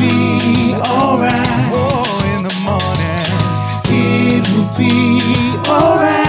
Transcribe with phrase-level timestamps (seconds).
[0.00, 1.68] Be alright.
[1.72, 2.02] Oh,
[2.34, 3.26] in the morning.
[3.92, 5.20] It will be
[5.68, 6.20] alright.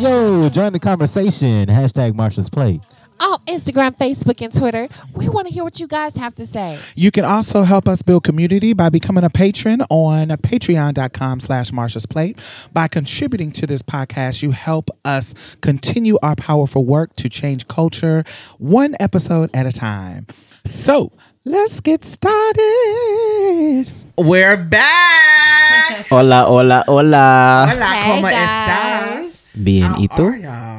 [0.00, 1.66] Yo, join the conversation.
[1.66, 2.82] Hashtag Marsha's Plate.
[3.48, 6.78] On Instagram, Facebook, and Twitter, we want to hear what you guys have to say.
[6.96, 12.04] You can also help us build community by becoming a patron on patreon.com slash Marsha's
[12.06, 12.38] Plate.
[12.72, 18.24] By contributing to this podcast, you help us continue our powerful work to change culture
[18.58, 20.26] one episode at a time.
[20.64, 21.12] So
[21.44, 22.58] let's get started.
[24.18, 26.06] We're back.
[26.10, 27.66] Hola, hola, hola.
[27.70, 28.34] Hola, Hey, ¿cómo guys.
[28.34, 29.42] estás?
[29.54, 30.77] Bien, How ¿y tú?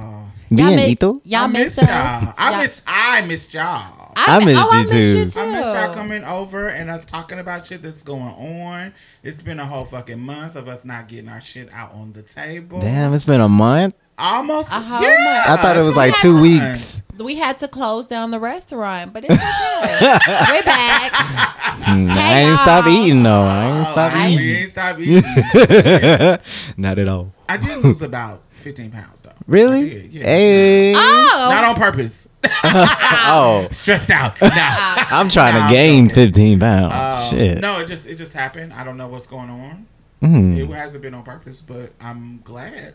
[0.52, 0.68] Are y'all?
[0.68, 1.22] Bien, mi- ¿y tú?
[1.24, 1.88] Y'all I missed missed us.
[1.90, 2.34] y'all.
[2.38, 4.14] I Y'all- missed I missed y'all.
[4.18, 5.18] I mi- missed oh, I you missed too.
[5.20, 5.40] you too.
[5.40, 8.94] I missed y'all coming over and us talking about shit that's going on.
[9.24, 12.22] It's been a whole fucking month of us not getting our shit out on the
[12.24, 12.82] table.
[12.82, 13.96] Damn, it's been a month.
[14.18, 14.70] Almost.
[14.72, 15.50] A whole yeah, month.
[15.50, 16.42] I thought it was like two month.
[16.42, 17.02] weeks.
[17.18, 20.18] We had to close down the restaurant, but it's okay.
[20.52, 21.12] We're back.
[21.12, 22.94] Mm, I Hey, ain't stop y'all.
[22.94, 23.42] eating though.
[23.44, 24.46] I ain't Oh, stop I- eating.
[24.46, 26.38] We ain't stop eating.
[26.78, 27.34] Not at all.
[27.48, 29.29] I did lose about 15 pounds though.
[29.50, 29.90] I Really?
[29.90, 30.24] did, yeah.
[30.24, 30.94] Hey.
[30.96, 32.28] Oh, Not on purpose.
[32.64, 34.40] Oh, Stressed out.
[34.42, 34.48] Nah.
[34.56, 36.14] I'm trying Nah, to gain okay.
[36.28, 36.94] 15 pounds.
[36.94, 37.58] Um, Shit.
[37.60, 38.74] No, it just it just happened.
[38.74, 39.86] I don't know what's going on.
[40.22, 40.58] Mm.
[40.58, 42.94] It hasn't been on purpose, but I'm glad.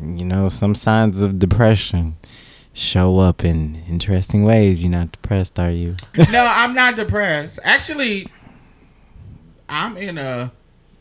[0.00, 2.16] You know, some signs of depression
[2.72, 4.82] show up in interesting ways.
[4.82, 5.96] You're not depressed, are you?
[6.30, 7.58] no, I'm not depressed.
[7.64, 8.28] Actually,
[9.68, 10.52] I'm in a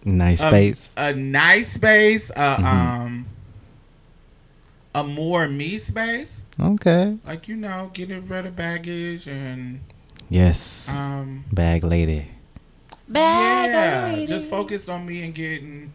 [0.04, 0.94] nice a, space.
[0.98, 2.66] a nice space, uh, Mm-hmm.
[2.66, 3.26] um,
[4.96, 6.44] a more me space.
[6.60, 7.18] Okay.
[7.28, 9.82] Like you know, getting rid of baggage and
[10.30, 10.88] Yes.
[10.90, 12.30] um, Bag lady.
[13.08, 14.26] bag yeah, lady.
[14.26, 15.92] just focused on me and getting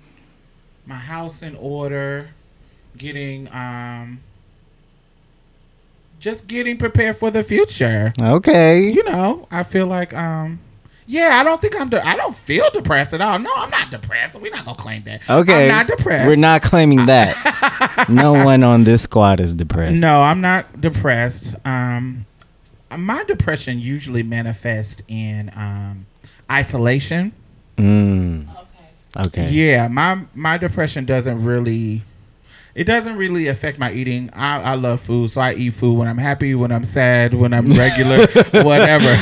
[0.86, 2.30] my house in order,
[2.96, 4.20] getting um,
[6.20, 8.12] just getting prepared for the future.
[8.20, 8.90] Okay.
[8.90, 10.60] you know, I feel like um
[11.10, 13.37] yeah, I don't think I'm de- I don't feel depressed at all.
[13.41, 14.41] No, I'm not depressed.
[14.41, 15.28] We're not gonna claim that.
[15.28, 15.65] Okay.
[15.65, 16.28] I'm not depressed.
[16.28, 18.06] We're not claiming that.
[18.09, 20.00] no one on this squad is depressed.
[20.00, 21.56] No, I'm not depressed.
[21.65, 22.26] Um
[22.97, 26.06] my depression usually manifests in um
[26.48, 27.32] isolation.
[27.77, 28.48] Mm.
[29.27, 29.50] Okay.
[29.50, 32.04] Yeah, my my depression doesn't really
[32.75, 34.31] it doesn't really affect my eating.
[34.32, 37.53] I, I love food, so I eat food when I'm happy, when I'm sad, when
[37.53, 38.19] I'm regular,
[38.64, 39.12] whatever.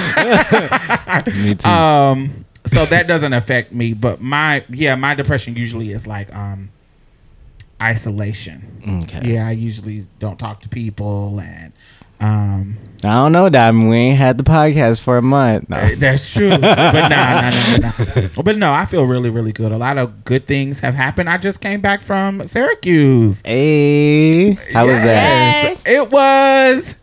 [1.36, 1.69] Me too.
[1.69, 6.69] um so that doesn't affect me but my yeah my depression usually is like um
[7.81, 9.32] isolation okay.
[9.32, 11.72] yeah i usually don't talk to people and
[12.20, 13.88] um I don't know, Diamond.
[13.91, 15.69] We ain't had the podcast for a month.
[15.70, 15.94] No.
[15.94, 17.10] that's true but no
[17.41, 17.92] no no
[18.36, 21.28] no but no i feel really really good a lot of good things have happened
[21.31, 24.53] i just came back from syracuse Hey.
[24.72, 25.62] How was that?
[25.64, 25.82] Yes.
[25.87, 26.94] it was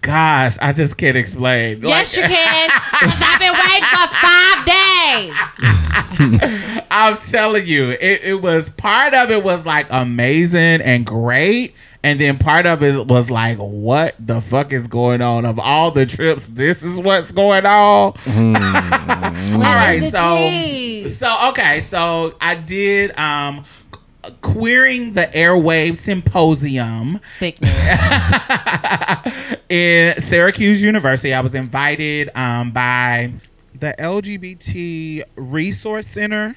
[0.00, 2.70] gosh i just can't explain Yes, Like- you can.
[3.02, 5.32] Because I've been waiting for five days.
[6.90, 11.74] I'm telling you, it, it was part of it was like amazing and great.
[12.04, 15.44] And then part of it was like, what the fuck is going on?
[15.44, 18.14] Of all the trips, this is what's going on.
[18.24, 18.56] Hmm.
[19.54, 23.64] all right, so so okay, so I did um
[24.40, 27.20] queering the airwave symposium
[29.68, 31.34] in Syracuse University.
[31.34, 33.32] I was invited um, by
[33.74, 36.56] the LGBT Resource Center.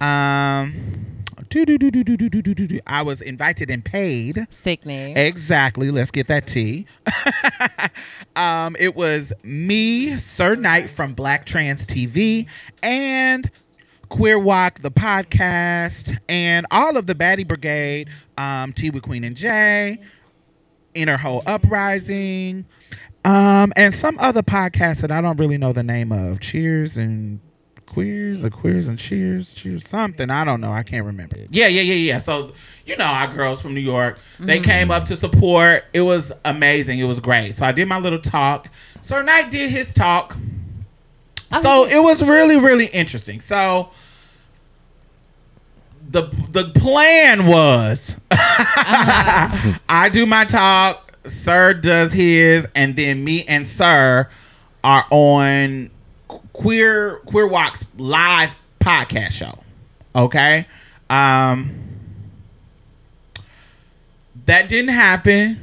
[0.00, 1.04] Um.
[2.86, 4.46] I was invited and paid.
[4.50, 5.12] Sickness.
[5.16, 5.90] Exactly.
[5.90, 6.86] Let's get that tea.
[8.36, 12.48] um, it was me, Sir Knight from Black Trans TV,
[12.82, 13.50] and
[14.08, 19.36] Queer Walk, the podcast, and all of the Baddie Brigade, um, Tea with Queen and
[19.36, 19.98] Jay.
[20.94, 22.64] Inner Whole Uprising,
[23.24, 26.40] um, and some other podcasts that I don't really know the name of.
[26.40, 27.40] Cheers and
[27.88, 30.30] Queers or Queers and Cheers, Cheers something.
[30.30, 30.72] I don't know.
[30.72, 31.36] I can't remember.
[31.50, 32.18] Yeah, yeah, yeah, yeah.
[32.18, 32.52] So
[32.84, 34.70] you know our girls from New York, they mm-hmm.
[34.70, 35.84] came up to support.
[35.92, 36.98] It was amazing.
[36.98, 37.54] It was great.
[37.54, 38.68] So I did my little talk.
[39.00, 40.36] Sir Knight did his talk.
[41.52, 43.40] Oh, so it was really, really interesting.
[43.40, 43.90] So
[46.08, 53.66] the the plan was I do my talk, Sir does his, and then me and
[53.66, 54.28] Sir
[54.84, 55.90] are on
[56.52, 59.58] Queer Queer Walks live podcast show.
[60.14, 60.66] Okay?
[61.10, 61.84] Um
[64.46, 65.60] that didn't happen.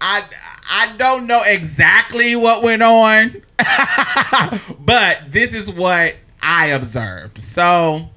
[0.00, 0.24] I
[0.70, 3.42] I don't know exactly what went on,
[4.78, 7.38] but this is what I observed.
[7.38, 8.08] So,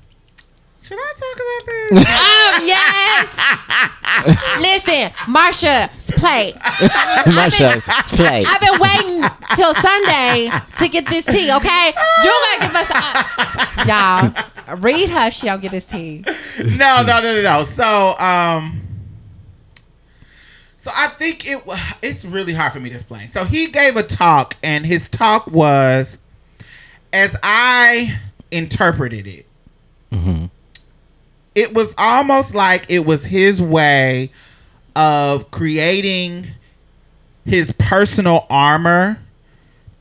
[0.83, 2.07] should I talk about this?
[2.53, 3.37] Um, yes.
[4.59, 6.53] Listen, Marsha, play.
[7.31, 8.43] Marsha, let's play.
[8.47, 9.23] I've been waiting
[9.55, 11.51] till Sunday to get this tea.
[11.53, 11.87] Okay,
[12.23, 14.77] you gotta give us, a, y'all.
[14.77, 15.31] Read her.
[15.31, 16.23] She don't get this tea.
[16.77, 17.63] no, no, no, no, no.
[17.63, 18.81] So, um,
[20.75, 23.27] so I think it wa- it's really hard for me to explain.
[23.27, 26.17] So he gave a talk, and his talk was,
[27.11, 28.19] as I
[28.51, 29.45] interpreted it,
[31.55, 34.31] it was almost like it was his way
[34.95, 36.47] of creating
[37.45, 39.19] his personal armor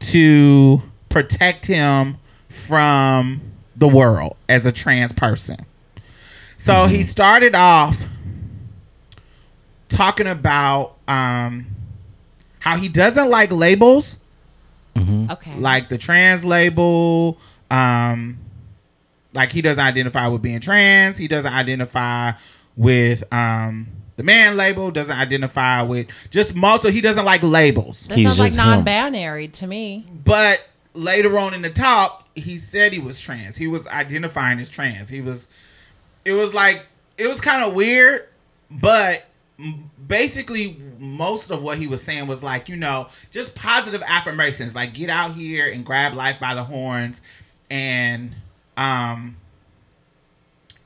[0.00, 2.16] to protect him
[2.48, 3.40] from
[3.76, 5.64] the world as a trans person.
[6.56, 8.06] So he started off
[9.88, 11.66] talking about um,
[12.60, 14.16] how he doesn't like labels,
[14.96, 15.56] Okay.
[15.56, 17.38] like the trans label.
[17.70, 18.38] Um,
[19.34, 21.16] like he doesn't identify with being trans.
[21.18, 22.32] He doesn't identify
[22.76, 24.90] with um, the man label.
[24.90, 26.90] Doesn't identify with just multiple.
[26.90, 28.06] He doesn't like labels.
[28.06, 28.66] that He's sounds like just him.
[28.66, 30.06] non-binary to me.
[30.24, 33.56] But later on in the talk, he said he was trans.
[33.56, 35.08] He was identifying as trans.
[35.08, 35.48] He was.
[36.24, 36.86] It was like
[37.18, 38.28] it was kind of weird,
[38.70, 39.24] but
[40.08, 44.94] basically most of what he was saying was like you know just positive affirmations, like
[44.94, 47.22] get out here and grab life by the horns,
[47.70, 48.34] and
[48.76, 49.36] um.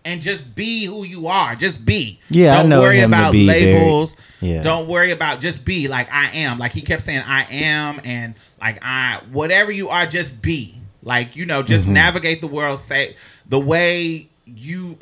[0.05, 1.57] And just be who you are.
[1.57, 2.21] Just be.
[2.31, 4.15] Yeah, I Don't know worry him to about be very- labels.
[4.41, 4.61] Yeah.
[4.61, 6.59] Don't worry about just be like I am.
[6.59, 10.77] Like he kept saying I am and like I whatever you are just be.
[11.03, 13.17] Like you know just navigate the world say
[13.49, 14.97] the way you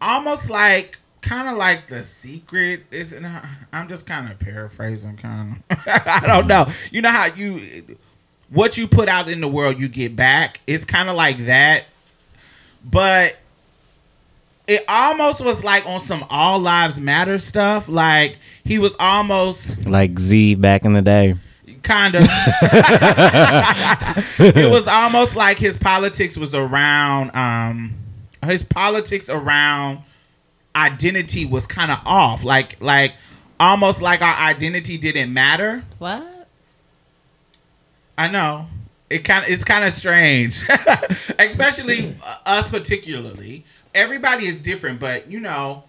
[0.00, 3.12] almost like kind of like the secret is
[3.72, 6.68] I'm just kind of paraphrasing kind of I don't know.
[6.92, 7.96] You know how you
[8.54, 10.60] what you put out in the world you get back.
[10.66, 11.84] It's kind of like that.
[12.84, 13.36] But
[14.66, 17.88] it almost was like on some all lives matter stuff.
[17.88, 21.36] Like he was almost Like Z back in the day.
[21.82, 22.22] kind of.
[24.38, 27.34] it was almost like his politics was around.
[27.36, 27.94] Um,
[28.44, 30.00] his politics around
[30.76, 32.44] identity was kind of off.
[32.44, 33.14] Like like
[33.58, 35.84] almost like our identity didn't matter.
[35.98, 36.22] What?
[38.16, 38.66] I know.
[39.10, 40.64] It kind of it's kind of strange,
[41.38, 42.16] especially
[42.46, 43.64] us particularly.
[43.94, 45.84] Everybody is different, but you know,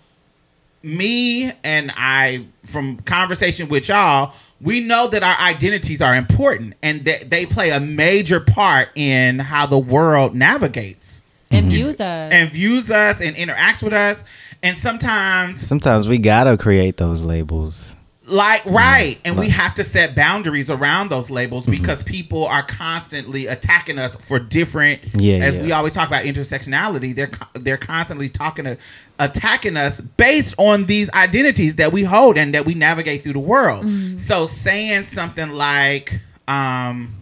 [0.83, 7.05] me and I from conversation with y'all, we know that our identities are important and
[7.05, 11.75] that they play a major part in how the world navigates And mm-hmm.
[11.75, 12.31] views us.
[12.31, 14.23] and views us and interacts with us.
[14.61, 17.95] And sometimes Sometimes we gotta create those labels.
[18.27, 18.75] Like mm-hmm.
[18.75, 19.17] right.
[19.23, 21.79] And we have to set boundaries around those labels mm-hmm.
[21.79, 25.61] because people are constantly attacking us for different Yeah, as yeah.
[25.61, 28.77] we always talk about intersectionality they're they're constantly talking to
[29.19, 33.39] attacking us based on these identities that we hold and that we navigate through the
[33.39, 33.85] world.
[33.85, 34.17] Mm-hmm.
[34.17, 37.13] So saying something like um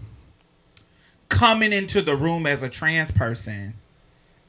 [1.30, 3.74] coming into the room as a trans person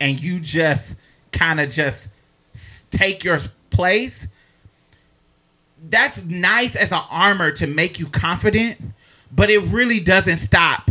[0.01, 0.97] and you just
[1.33, 2.09] kind of just
[2.91, 4.29] take your place
[5.91, 8.81] that's nice as an armor to make you confident,
[9.33, 10.91] but it really doesn't stop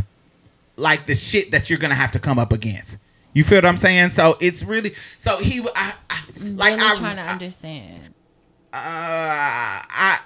[0.75, 2.97] like the shit that you're gonna have to come up against.
[3.33, 4.09] You feel what I'm saying?
[4.09, 8.13] So it's really so he I, I like really I trying to I- understand.
[8.71, 8.77] uh,
[9.89, 10.19] I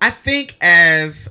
[0.00, 1.28] I think as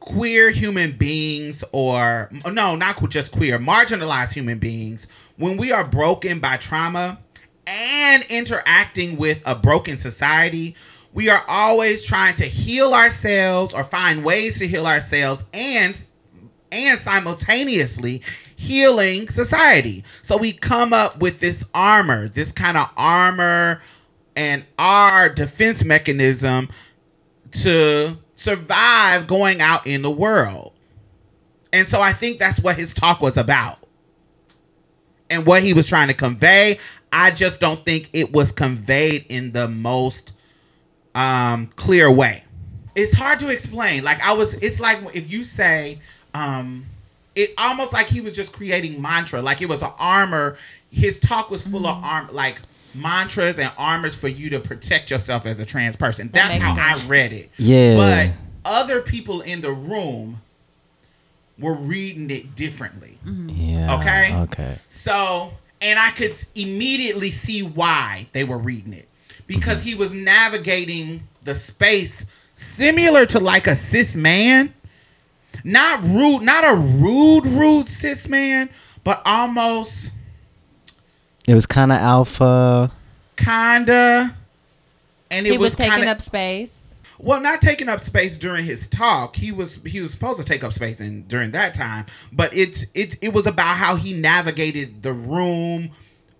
[0.00, 5.06] queer human beings or no, not just queer, marginalized human beings,
[5.36, 7.18] when we are broken by trauma
[7.66, 10.76] and interacting with a broken society,
[11.14, 16.04] we are always trying to heal ourselves or find ways to heal ourselves and
[16.72, 18.20] and simultaneously
[18.56, 20.02] healing society.
[20.22, 23.80] So we come up with this armor, this kind of armor,
[24.34, 26.68] and our defense mechanism
[27.52, 30.72] to survive going out in the world.
[31.72, 33.78] And so I think that's what his talk was about.
[35.30, 36.78] And what he was trying to convey,
[37.12, 40.34] I just don't think it was conveyed in the most
[41.14, 42.44] um clear way.
[42.94, 44.04] It's hard to explain.
[44.04, 46.00] Like I was it's like if you say
[46.34, 46.86] um
[47.34, 50.56] it almost like he was just creating mantra, like it was an armor.
[50.90, 52.60] His talk was full of arm like
[52.94, 56.30] mantras and armors for you to protect yourself as a trans person.
[56.32, 57.04] That's makes how sense.
[57.04, 57.50] I read it.
[57.56, 57.96] Yeah.
[57.96, 60.40] But other people in the room
[61.58, 63.18] were reading it differently.
[63.24, 63.98] Yeah.
[63.98, 64.36] Okay.
[64.42, 64.78] Okay.
[64.88, 69.08] So, and I could immediately see why they were reading it
[69.46, 69.88] because mm-hmm.
[69.88, 74.72] he was navigating the space similar to like a cis man.
[75.62, 78.68] Not rude, not a rude, rude cis man,
[79.02, 80.12] but almost
[81.46, 82.92] It was kind of alpha.
[83.36, 84.36] kinda.
[85.30, 86.80] And it he was, taking kinda- up space.
[87.18, 89.36] Well, not taking up space during his talk.
[89.36, 92.84] He was he was supposed to take up space in, during that time, but it
[92.92, 95.90] it it was about how he navigated the room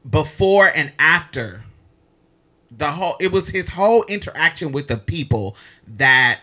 [0.09, 1.64] before and after
[2.79, 3.17] the whole.
[3.21, 6.41] It was his whole interaction with the people that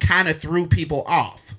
[0.00, 1.54] kind of threw people off.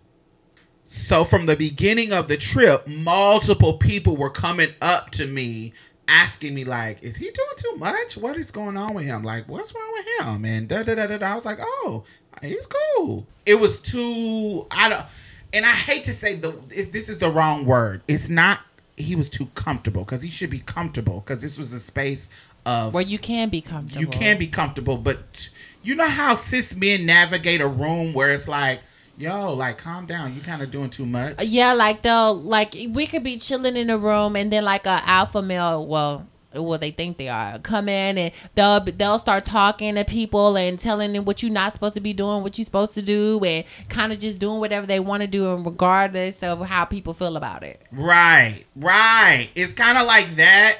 [0.85, 5.73] So from the beginning of the trip, multiple people were coming up to me
[6.07, 8.17] asking me like, "Is he doing too much?
[8.17, 9.23] What is going on with him?
[9.23, 11.17] Like, what's wrong with him?" And da da da da.
[11.17, 11.31] da.
[11.31, 12.03] I was like, "Oh,
[12.41, 14.67] he's cool." It was too.
[14.69, 15.05] I don't.
[15.53, 16.51] And I hate to say the.
[16.67, 18.01] This is the wrong word.
[18.07, 18.59] It's not.
[18.95, 22.29] He was too comfortable because he should be comfortable because this was a space
[22.65, 24.01] of Where you can be comfortable.
[24.01, 25.49] you can be comfortable, but
[25.81, 28.81] you know how cis men navigate a room where it's like,
[29.17, 31.39] yo, like calm down, you kind of doing too much.
[31.41, 34.85] Uh, yeah, like they'll like we could be chilling in a room and then like
[34.85, 39.43] a alpha male, well, well they think they are, come in and they'll they'll start
[39.43, 42.65] talking to people and telling them what you're not supposed to be doing, what you're
[42.65, 46.41] supposed to do, and kind of just doing whatever they want to do, and regardless
[46.43, 47.81] of how people feel about it.
[47.91, 49.49] Right, right.
[49.53, 50.77] It's kind of like that.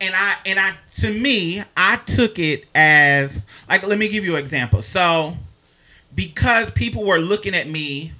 [0.00, 4.36] And I and I to me, I took it as like let me give you
[4.36, 4.82] an example.
[4.82, 5.36] So
[6.14, 8.12] because people were looking at me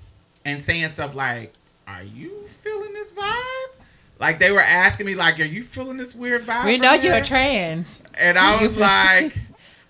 [0.45, 1.53] and saying stuff like,
[1.89, 3.83] "Are you feeling this vibe?"
[4.19, 7.23] Like they were asking me like, "Are you feeling this weird vibe?" We know you're
[7.23, 8.03] trans.
[8.19, 9.39] And I was like,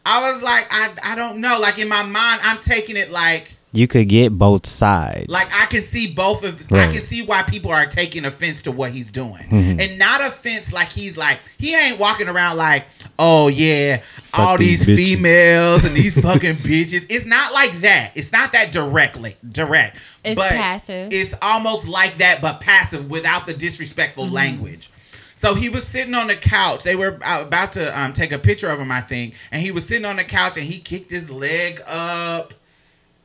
[0.07, 1.59] I was like, I, I don't know.
[1.59, 5.29] Like in my mind, I'm taking it like You could get both sides.
[5.29, 8.73] like I can see both of I can see why people are taking offense to
[8.73, 9.45] what he's doing.
[9.45, 9.81] Mm-hmm.
[9.81, 12.87] And not offense like he's like he ain't walking around like,
[13.19, 18.11] "Oh yeah, Fuck all these these, females and these fucking bitches." It's not like that.
[18.17, 19.99] It's not that directly direct.
[20.25, 21.13] It's but passive.
[21.13, 24.35] It's almost like that but passive without the disrespectful Mm-hmm.
[24.35, 24.91] language.
[25.37, 26.83] So he was sitting on the couch.
[26.83, 29.35] They were about to um, take a picture of him, I think.
[29.51, 32.53] And he was sitting on the couch and he kicked his leg up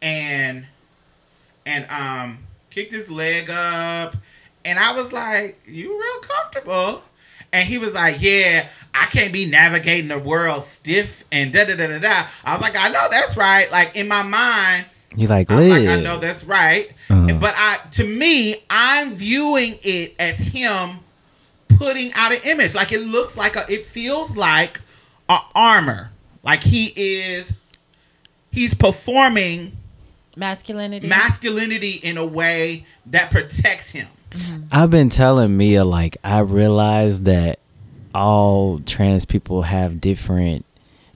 [0.01, 0.65] and
[1.65, 4.15] and um kicked his leg up.
[4.63, 7.03] And I was like, You real comfortable?
[7.53, 11.75] And he was like, Yeah, I can't be navigating the world stiff and da da
[11.75, 12.27] da da da.
[12.43, 13.71] I was like, I know that's right.
[13.71, 14.85] Like in my mind,
[15.15, 16.89] you like like, I know that's right.
[17.09, 17.37] Uh-huh.
[17.39, 20.99] But I to me, I'm viewing it as him
[21.69, 22.75] putting out an image.
[22.75, 24.81] Like it looks like a it feels like
[25.29, 26.11] a armor.
[26.43, 27.57] Like he is
[28.51, 29.77] he's performing
[30.35, 31.07] Masculinity.
[31.07, 34.07] masculinity in a way that protects him.
[34.31, 34.63] Mm-hmm.
[34.71, 37.59] I've been telling Mia like I realize that
[38.13, 40.65] all trans people have different.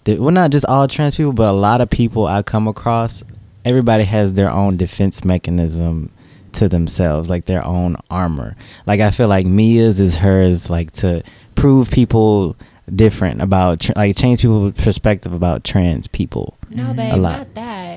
[0.04, 3.24] di- Well, not just all trans people, but a lot of people I come across.
[3.66, 6.12] Everybody has their own defense mechanism
[6.54, 8.56] to themselves, like their own armor.
[8.88, 11.24] Like I feel like Mia's is hers, like to
[11.56, 12.56] prove people
[12.94, 16.58] different about, tr- like change people's perspective about trans people.
[16.70, 17.38] No, babe, A lot.
[17.40, 17.89] not that.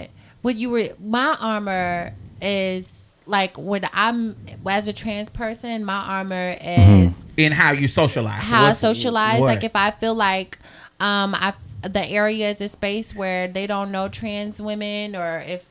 [0.42, 4.36] What you were, my armor is like when I'm
[4.68, 8.42] as a trans person, my armor is In how you socialize.
[8.42, 9.40] So how I socialize.
[9.40, 9.46] what?
[9.46, 10.58] Like if I feel like
[11.00, 15.64] um I the area is a space where they don't know trans women or if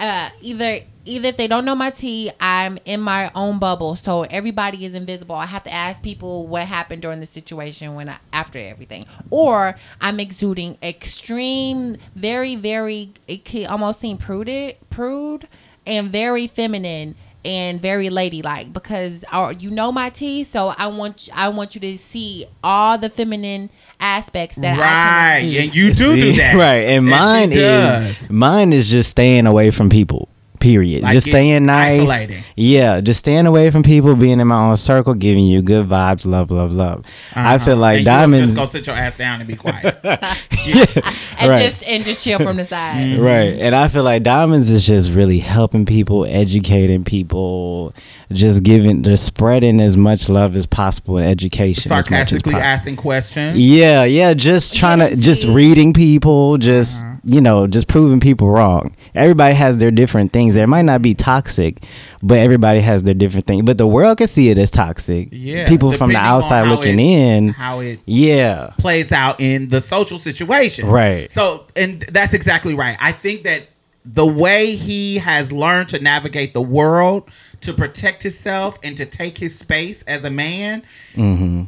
[0.00, 4.22] uh either either if they don't know my tea, I'm in my own bubble, so
[4.24, 5.34] everybody is invisible.
[5.34, 9.76] I have to ask people what happened during the situation when I, after everything, or
[10.00, 13.10] I'm exuding extreme, very, very.
[13.26, 15.48] It could almost seem prude, prude,
[15.86, 21.28] and very feminine and very ladylike because uh, you know my tea, so I want
[21.34, 23.70] I want you to see all the feminine
[24.00, 25.38] aspects that I right.
[25.44, 26.20] And you do See?
[26.20, 26.54] do that.
[26.56, 26.86] right?
[26.86, 30.29] And she mine is mine is just staying away from people.
[30.60, 31.02] Period.
[31.02, 32.00] Like just it- staying nice.
[32.00, 32.44] isolating.
[32.54, 36.26] Yeah, just staying away from people, being in my own circle, giving you good vibes,
[36.26, 37.04] love, love, love.
[37.34, 37.80] I feel Uh-huh.
[37.80, 38.50] like and diamonds.
[38.50, 39.98] You just go sit your ass down and be quiet.
[40.04, 41.64] and Right.
[41.64, 43.18] just and just chill from the side.
[43.18, 43.54] Right.
[43.58, 47.94] And I feel like Diamonds is just really helping people, educating people,
[48.32, 51.90] just giving, just spreading as much love as possible in education.
[51.92, 53.58] as much as asking questions.
[53.58, 58.94] Yeah, yeah, just trying to, just reading people, just, you know, just proving people wrong.
[59.14, 60.49] Everybody has their different things.
[60.54, 61.82] There might not be toxic,
[62.22, 63.64] but everybody has their different thing.
[63.64, 65.28] But the world can see it as toxic.
[65.32, 67.48] Yeah, People from the outside looking it- in.
[67.50, 68.70] How it Yeah.
[68.78, 70.86] plays out in the social situation.
[70.86, 71.30] Right.
[71.30, 72.96] So, and that's exactly right.
[73.00, 73.62] I think that
[74.04, 77.24] the way he has learned to navigate the world,
[77.60, 80.82] to protect himself, and to take his space as a man
[81.14, 81.64] Mm-hmm.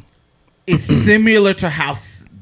[0.65, 1.93] is similar to how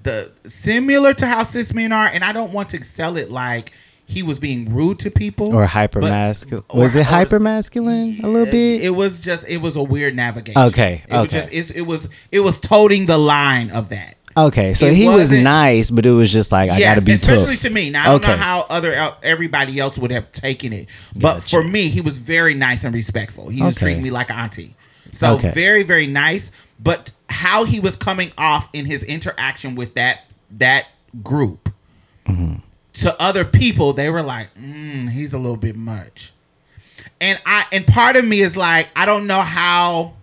[0.04, 2.08] the similar to how cis men are.
[2.08, 3.72] And I don't want to sell it like
[4.12, 6.66] he was being rude to people Or hyper masculine.
[6.74, 8.84] Was it hyper masculine a little bit?
[8.84, 10.62] It was just it was a weird navigation.
[10.62, 14.18] Okay, It was just it's, it was it was toting the line of that.
[14.36, 17.12] Okay, so It he was nice, but it was just like I yes, gotta be
[17.14, 17.62] especially tough.
[17.64, 17.90] to me.
[17.90, 21.50] Now I don't know how other everybody else would have taken it, but Gotcha.
[21.50, 23.50] for me, he was very nice and respectful.
[23.50, 23.86] He was Okay.
[23.86, 24.76] treating me like an auntie,
[25.12, 25.52] so Okay.
[25.52, 26.52] very very nice.
[26.82, 30.22] But how he was coming off in his interaction with that
[30.58, 30.88] that
[31.24, 31.70] group
[32.28, 32.56] Mm-hmm.
[33.02, 36.34] To other people, they were like, mm, "He's a little bit much,"
[37.20, 40.14] and I and part of me is like, I don't know how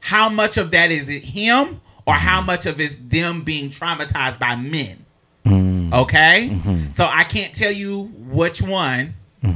[0.00, 2.46] how much of that is it him or how mm-hmm.
[2.46, 5.04] much of it's them being traumatized by men.
[5.46, 5.94] Mm-hmm.
[5.94, 6.50] Okay?
[6.52, 6.90] Mm-hmm.
[6.90, 9.14] So I can't tell you which one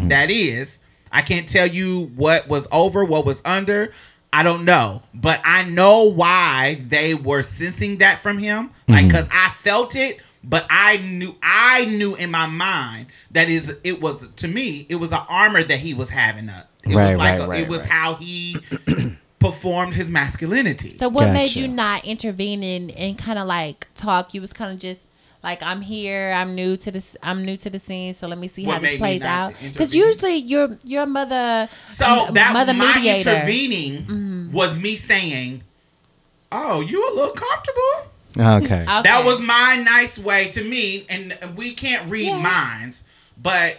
[0.08, 0.78] that is.
[1.10, 3.92] I can't tell you what was over, what was under.
[4.32, 5.02] I don't know.
[5.14, 8.70] But I know why they were sensing that from him.
[8.86, 13.76] Like cuz I felt it, but I knew I knew in my mind that is
[13.84, 16.68] it was to me, it was an armor that he was having up.
[16.84, 17.88] It Right, was like right, a, right, it was right.
[17.90, 18.56] how he
[19.38, 20.90] performed his masculinity.
[20.90, 24.34] So what made you not intervene and, and kind of like talk?
[24.34, 25.06] You was kind of just
[25.42, 26.32] like I'm here.
[26.34, 27.16] I'm new to this.
[27.22, 28.14] I'm new to the scene.
[28.14, 29.54] So let me see What how this plays out.
[29.62, 33.30] Because usually your your mother, So um, that mother my mediator.
[33.30, 35.62] intervening was me saying,
[36.50, 38.82] "Oh, you a little comfortable." Okay.
[38.82, 38.84] Okay.
[39.02, 42.38] That was my nice way to me, and we can't read Yeah.
[42.42, 43.02] minds,
[43.40, 43.78] but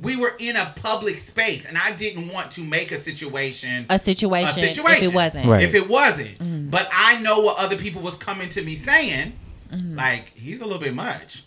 [0.00, 3.98] we were in a public space, and I didn't want to make a situation a
[3.98, 5.46] situation, a situation if it wasn't.
[5.46, 5.62] Right.
[5.62, 6.38] if it wasn't.
[6.38, 6.70] Mm-hmm.
[6.70, 9.32] But I know what other people was coming to me saying,
[9.72, 9.96] Mm-hmm.
[9.96, 11.44] like he's a little bit much,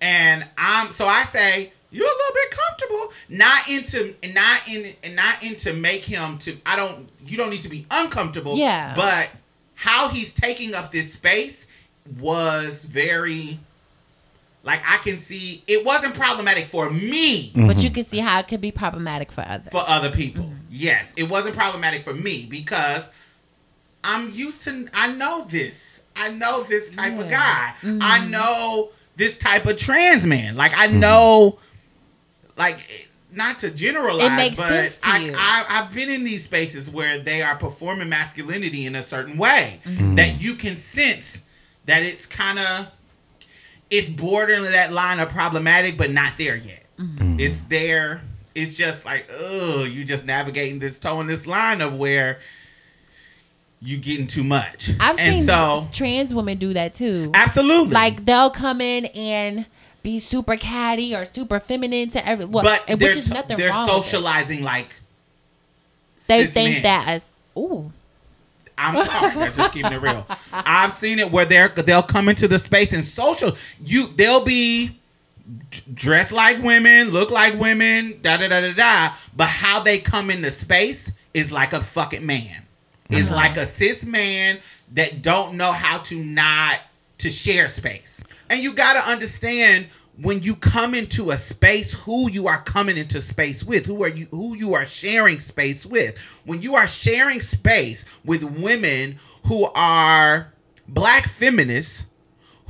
[0.00, 5.42] and I'm so I say you're a little bit comfortable, not into not in not
[5.42, 6.56] into make him to.
[6.66, 7.08] I don't.
[7.26, 8.56] You don't need to be uncomfortable.
[8.56, 8.92] Yeah.
[8.94, 9.28] but
[9.80, 11.66] how he's taking up this space
[12.18, 13.58] was very.
[14.62, 17.94] Like I can see, it wasn't problematic for me But you mm-hmm.
[17.94, 19.72] can see how it could be problematic for others.
[19.72, 20.44] for other people.
[20.44, 20.54] Mm-hmm.
[20.68, 23.08] Yes, it wasn't problematic for me because
[24.04, 24.86] I'm used to.
[24.92, 26.02] I know this.
[26.14, 27.74] I know this type of guy.
[27.82, 27.98] Yeah.
[28.02, 28.30] I mm-hmm.
[28.32, 30.56] know this type of trans man.
[30.56, 31.58] Like I know,
[32.58, 35.34] like not to generalize, It makes but sense to I, you.
[35.36, 39.80] I I've been in these spaces where they are performing masculinity in a certain way
[39.84, 40.14] Mm-hmm.
[40.16, 41.40] that you can sense
[41.86, 42.88] that it's kind of
[43.90, 46.84] it's bordering that line of problematic, but not there yet.
[46.98, 47.40] Mm-hmm.
[47.40, 48.22] It's there.
[48.54, 52.38] It's just like, oh, you're just navigating this towing this line of where
[53.80, 54.90] you're getting too much.
[55.00, 57.30] I've and seen so trans women do that too.
[57.34, 59.66] absolutely, Like they'll come in and
[60.02, 63.70] be super catty or super feminine to every, well, but and which is nothing they're
[63.70, 63.88] wrong.
[63.88, 64.94] socializing like
[66.26, 66.82] They think men.
[66.84, 67.24] that as
[67.56, 67.92] ooh.
[68.78, 70.26] I'm sorry, that's just keeping it real.
[70.52, 73.56] I've seen it where they're they'll come into the space and social.
[73.84, 74.98] You they'll be
[75.92, 79.14] dressed like women, look like women, da da da da da.
[79.36, 82.62] But how they come into space is like a fucking man.
[83.10, 83.36] It's uh-huh.
[83.36, 84.60] like a cis man
[84.92, 86.80] that don't know how to not
[87.18, 88.22] to share space.
[88.50, 89.86] And you got to understand
[90.20, 94.08] when you come into a space who you are coming into space with who are
[94.08, 99.64] you who you are sharing space with when you are sharing space with women who
[99.74, 100.52] are
[100.88, 102.04] black feminists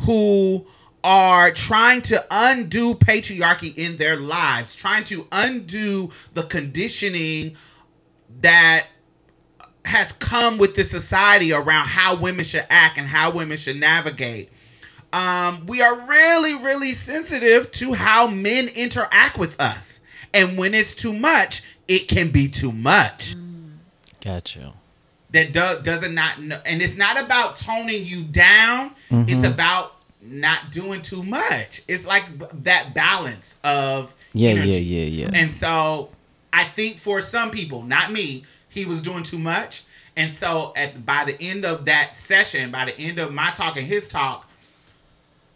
[0.00, 0.64] who
[1.02, 7.56] are trying to undo patriarchy in their lives trying to undo the conditioning
[8.42, 8.86] that
[9.84, 14.50] has come with the society around how women should act and how women should navigate.
[15.12, 20.00] Um, we are really, really sensitive to how men interact with us.
[20.32, 23.34] And when it's too much, it can be too much.
[24.20, 24.72] Gotcha.
[25.32, 26.58] That do- doesn't not know.
[26.64, 31.82] And it's not about toning you down, it's about not doing too much.
[31.88, 32.24] It's like
[32.64, 34.70] that balance of Yeah, energy.
[34.70, 35.30] yeah, yeah, yeah.
[35.32, 36.10] And so
[36.52, 39.82] I think for some people, not me, he was doing too much.
[40.16, 43.76] And so at by the end of that session, by the end of my talk
[43.76, 44.48] and his talk,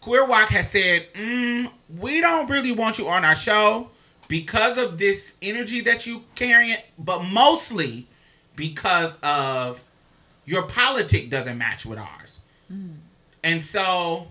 [0.05, 3.88] Queer Walk has said, mm, we don't really want you on our show
[4.29, 8.07] because of this energy that you carrying, but mostly
[8.55, 9.83] because of
[10.45, 12.40] your politic doesn't match with ours.
[13.43, 14.29] And so,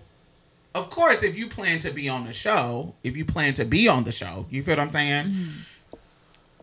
[0.76, 3.88] of course, if you plan to be on the show, if you plan to be
[3.88, 5.34] on the show, you feel what I'm saying?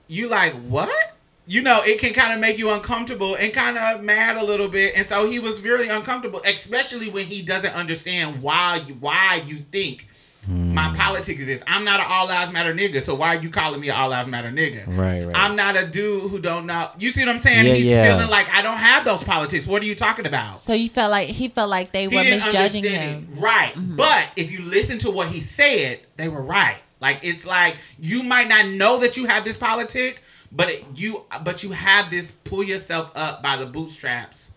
[0.07, 1.10] You like what?
[1.47, 4.69] You know, it can kind of make you uncomfortable and kind of mad a little
[4.69, 4.93] bit.
[4.95, 9.57] And so he was really uncomfortable, especially when he doesn't understand why you why you
[9.57, 10.07] think
[10.47, 10.95] my hmm.
[10.95, 11.63] politics is this.
[11.67, 14.09] I'm not an all lives matter nigga, so why are you calling me an all
[14.09, 14.87] lives matter nigga?
[14.87, 15.35] Right, right.
[15.35, 16.89] I'm not a dude who don't know.
[16.97, 17.67] You see what I'm saying?
[17.67, 18.15] Yeah, He's yeah.
[18.15, 19.67] feeling like I don't have those politics.
[19.67, 20.59] What are you talking about?
[20.59, 23.33] So you felt like he felt like they He were misjudging understand him.
[23.33, 23.39] it.
[23.39, 23.73] Right.
[23.75, 23.97] Mm-hmm.
[23.97, 26.81] But if you listen to what he said, they were right.
[26.99, 31.23] Like it's like you might not know that you have this politic, but it, you
[31.43, 34.51] but you have this pull yourself up by the bootstraps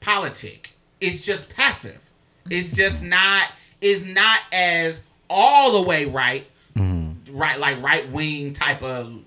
[0.00, 0.74] politic.
[1.00, 2.10] It's just passive.
[2.50, 3.50] It's just not
[3.80, 6.46] it's not as all the way right.
[6.76, 7.36] Mm-hmm.
[7.36, 9.20] Right like right wing type of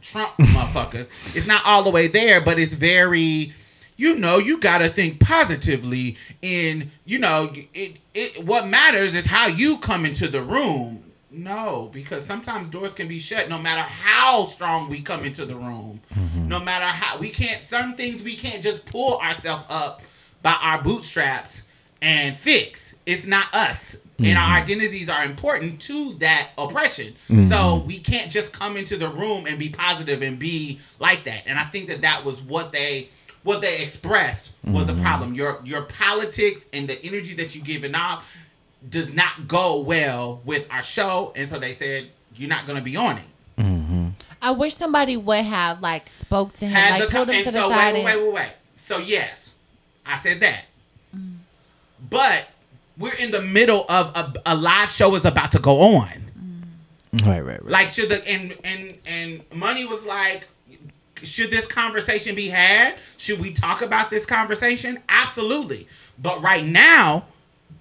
[0.00, 1.10] Trump motherfuckers.
[1.34, 3.52] It's not all the way there, but it's very
[4.00, 9.26] you know, you got to think positively in, you know, it it what matters is
[9.26, 11.04] how you come into the room.
[11.32, 15.54] No, because sometimes doors can be shut no matter how strong we come into the
[15.54, 16.00] room.
[16.14, 16.48] Mm-hmm.
[16.48, 20.02] No matter how we can't some things we can't just pull ourselves up
[20.42, 21.62] by our bootstraps
[22.02, 22.94] and fix.
[23.06, 23.96] It's not us.
[24.18, 24.62] And our mm-hmm.
[24.62, 27.14] identities are important to that oppression.
[27.28, 27.40] Mm-hmm.
[27.40, 31.44] So we can't just come into the room and be positive and be like that.
[31.46, 33.08] And I think that that was what they
[33.42, 35.32] what they expressed was the problem.
[35.32, 38.36] Your your politics and the energy that you giving off
[38.88, 41.32] does not go well with our show.
[41.36, 43.24] And so they said you're not going to be on it.
[43.58, 44.08] Mm-hmm.
[44.42, 47.38] I wish somebody would have like spoke to him, Had like the pulled co- him
[47.38, 47.94] and to the so side.
[47.94, 48.52] wait, wait, wait, wait, wait.
[48.76, 49.52] So yes,
[50.06, 50.64] I said that.
[51.14, 51.36] Mm.
[52.08, 52.48] But
[52.96, 56.08] we're in the middle of a, a live show is about to go on.
[57.12, 57.26] Mm.
[57.26, 57.64] Right, right, right.
[57.64, 60.48] Like should the and and and money was like
[61.22, 62.96] should this conversation be had?
[63.18, 65.00] Should we talk about this conversation?
[65.08, 65.86] Absolutely.
[66.18, 67.24] But right now,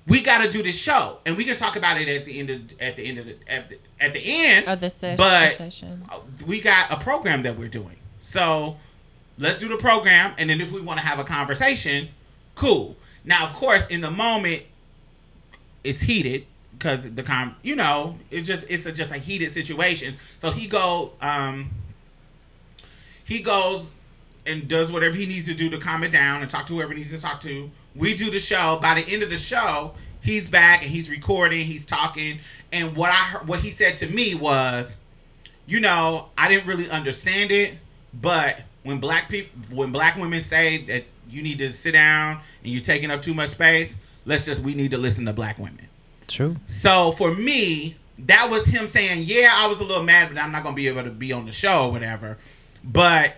[0.10, 2.50] we got to do this show, and we can talk about it at the end
[2.50, 5.56] of at the end of the at the, at the end Of the ses- But
[5.58, 6.04] session.
[6.12, 8.76] uh, we got a program that we're doing, so
[9.38, 12.10] let's do the program, and then if we want to have a conversation,
[12.56, 12.96] cool.
[13.26, 14.64] Now, of course, in the moment,
[15.84, 20.16] it's heated because the com you know it's just it's a, just a heated situation
[20.38, 21.70] so he go um
[23.26, 23.90] he goes
[24.50, 26.94] and does whatever he needs to do to calm it down and talk to whoever
[26.94, 29.94] he needs to talk to we do the show by the end of the show
[30.22, 32.40] he's back and he's recording he's talking
[32.72, 34.98] and what i heard, what he said to me was
[35.66, 37.74] you know i didn't really understand it
[38.14, 42.74] but when black people when black women say that you need to sit down and
[42.74, 45.88] you're taking up too much space let's just we need to listen to black women
[46.28, 46.56] True.
[46.68, 50.52] so for me, that was him saying, "Yeah, I was a little mad, but I'm
[50.52, 52.38] not gonna be able to be on the show or whatever."
[52.84, 53.36] But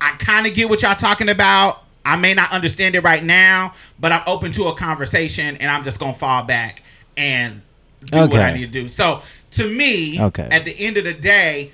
[0.00, 1.82] I kind of get what y'all talking about.
[2.04, 5.82] I may not understand it right now, but I'm open to a conversation, and I'm
[5.84, 6.82] just gonna fall back
[7.16, 7.62] and
[8.04, 8.88] do what I need to do.
[8.88, 10.46] So to me, Okay.
[10.50, 11.72] at the end of the day,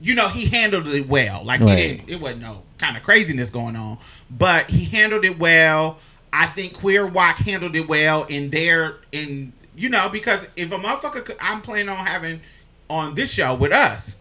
[0.00, 1.42] you know, he handled it well.
[1.44, 1.78] Like Right.
[1.78, 2.08] he didn't.
[2.08, 3.98] It wasn't no kind of craziness going on,
[4.30, 5.98] but he handled it well.
[6.32, 10.78] I think Queer Walk handled it well in their in you know because if a
[10.78, 12.40] motherfucker, could, I'm planning on having
[12.88, 14.16] on this show with us,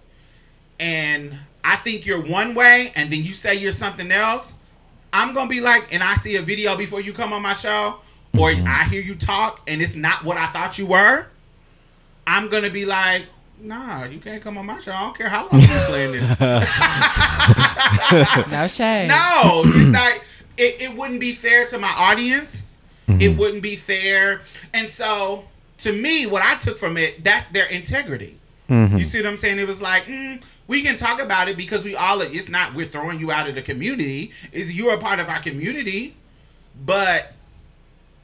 [0.80, 4.56] and I think you're one way, and then you say you're something else.
[5.14, 7.98] I'm gonna be like, and I see a video before you come on my show,
[8.34, 8.68] or mm-hmm.
[8.68, 11.28] I hear you talk, and it's not what I thought you were.
[12.26, 13.28] I'm gonna be like,
[13.62, 14.94] nah, you can't come on my show.
[14.94, 16.40] I don't care how long you're playing this.
[18.52, 19.10] No shade.
[19.10, 20.14] No, it's not.
[20.58, 22.64] It, it wouldn't be fair to my audience.
[23.08, 23.22] Mm-hmm.
[23.22, 24.42] It wouldn't be fair.
[24.74, 25.46] And so,
[25.80, 28.39] to me, what I took from it, that's their integrity.
[28.98, 29.60] You see what I'm saying?
[29.60, 32.86] It was like, mm, we can talk about it because we all, it's not, we're
[32.86, 34.32] throwing you out of the community.
[34.52, 36.16] Is you're a part of our community,
[36.86, 37.34] but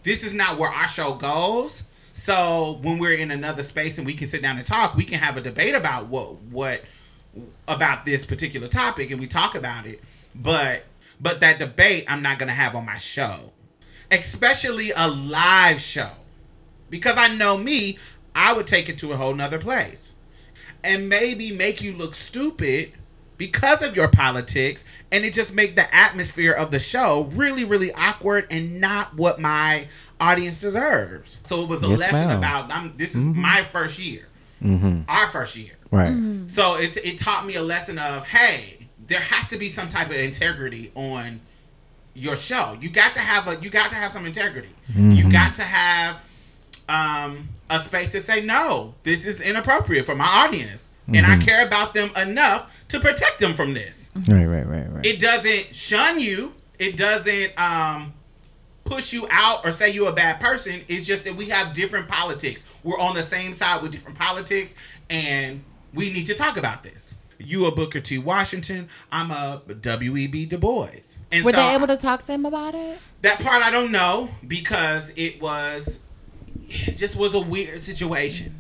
[0.03, 1.83] this is not where our show goes.
[2.13, 5.19] So when we're in another space and we can sit down and talk, we can
[5.19, 6.81] have a debate about what what
[7.67, 10.01] about this particular topic and we talk about it.
[10.33, 10.83] But
[11.19, 13.51] but that debate I'm not gonna have on my show.
[14.11, 16.11] Especially a live show.
[16.89, 17.97] Because I know me,
[18.33, 20.13] I would take it to a whole nother place.
[20.85, 22.93] And maybe make you look stupid
[23.37, 27.91] because of your politics and it just make the atmosphere of the show really really
[27.93, 29.87] awkward and not what my
[30.19, 31.41] audience deserves.
[31.43, 32.37] So it was a Yes, lesson ma'am.
[32.37, 32.71] about.
[32.71, 33.41] I'm, this is mm-hmm.
[33.41, 34.27] my first year,
[34.63, 35.01] mm-hmm.
[35.09, 35.73] our first year.
[35.91, 36.11] Right.
[36.11, 36.47] Mm-hmm.
[36.47, 40.09] So it it taught me a lesson of hey, there has to be some type
[40.09, 41.41] of integrity on
[42.13, 42.77] your show.
[42.79, 44.69] You got to have a you got to have some integrity.
[44.97, 46.23] You got to have
[46.87, 51.65] um, a space to say no, this is inappropriate for my audience, and I care
[51.65, 54.11] about them enough to protect them from this.
[54.27, 54.45] Right.
[54.45, 54.67] Right.
[54.67, 54.91] Right.
[54.91, 55.05] Right.
[55.05, 56.53] It doesn't shun you.
[56.79, 58.13] It doesn't um,
[58.83, 60.81] push you out or say you're a bad person.
[60.87, 62.65] It's just that we have different politics.
[62.83, 64.75] We're on the same side with different politics,
[65.09, 67.15] and we need to talk about this.
[67.37, 68.17] You a Booker T.
[68.17, 68.87] Washington.
[69.11, 70.45] I'm a W.E.B.
[70.45, 70.87] Du Bois.
[71.31, 72.97] And Were so they able to talk to him about it?
[73.23, 75.99] that part I don't know because it was
[76.63, 78.55] it just was a weird situation.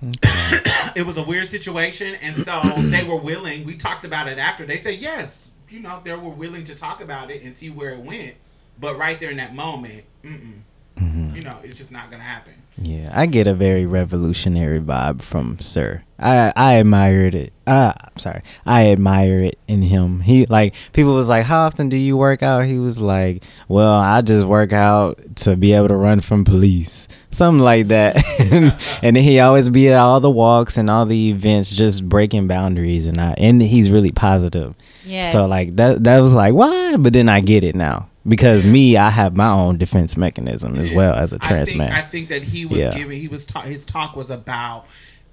[0.02, 3.64] it was a weird situation, and so they were willing.
[3.64, 4.64] We talked about it after.
[4.64, 7.90] They said yes, you know, they were willing to talk about it and see where
[7.90, 8.34] it went.
[8.80, 10.60] But right there in that moment, mm-mm,
[10.96, 11.34] mm-hmm.
[11.34, 12.54] you know, it's just not gonna happen.
[12.80, 16.04] Yeah, I get a very revolutionary vibe from Sir.
[16.18, 17.52] I I admired it.
[17.68, 20.20] Uh, I'm sorry, I admire it in him.
[20.20, 23.92] He like people was like, "How often do you work out?" He was like, "Well,
[23.92, 28.16] I just work out to be able to run from police, something like that."
[29.02, 32.46] and then he always be at all the walks and all the events, just breaking
[32.48, 33.06] boundaries.
[33.06, 34.74] And I and he's really positive.
[35.04, 35.30] Yeah.
[35.30, 36.96] So like that that was like why?
[36.96, 40.90] But then I get it now because me, I have my own defense mechanism as
[40.90, 41.92] well as a trans I think, man.
[41.92, 42.94] I think that he was Yeah.
[42.94, 43.20] giving.
[43.20, 44.86] He was ta- his talk was about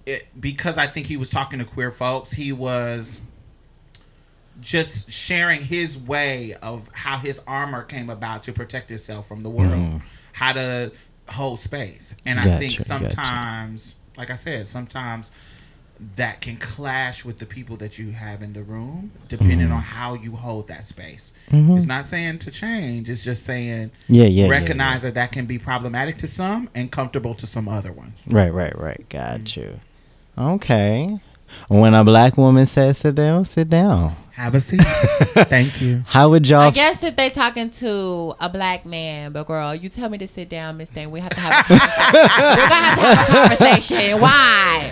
[0.06, 2.32] it because I think he was talking to queer folks.
[2.34, 3.22] He was
[4.62, 9.50] just sharing his way of how his armor came about to protect itself from the
[9.50, 10.02] world,
[10.34, 10.92] how to
[11.30, 12.16] hold space.
[12.26, 12.78] And I think Mm.
[12.78, 13.10] Gotcha, gotcha.
[13.16, 15.32] sometimes, like I said, sometimes
[16.18, 19.76] that can clash with the people that you have in the room, depending Mm.
[19.76, 21.32] on how you hold that space.
[21.52, 24.14] It's not saying to change; it's just saying Mm-hmm.
[24.14, 27.68] Yeah, yeah, yeah, recognize that that can be problematic to some and comfortable to some
[27.70, 28.22] other ones.
[28.28, 29.08] Right, right, right.
[29.10, 29.80] Got you.
[30.38, 31.20] Okay.
[31.68, 34.16] When a black woman says sit down, sit down.
[34.34, 34.82] Have a seat.
[34.82, 36.04] Thank you.
[36.08, 36.60] How would y'all?
[36.60, 40.28] I guess if they talking to a black man, but girl, you tell me to
[40.28, 41.10] sit down, Miss Thing.
[41.10, 41.66] We have to have.
[41.70, 44.20] A We're gonna have to have a conversation.
[44.20, 44.92] Why?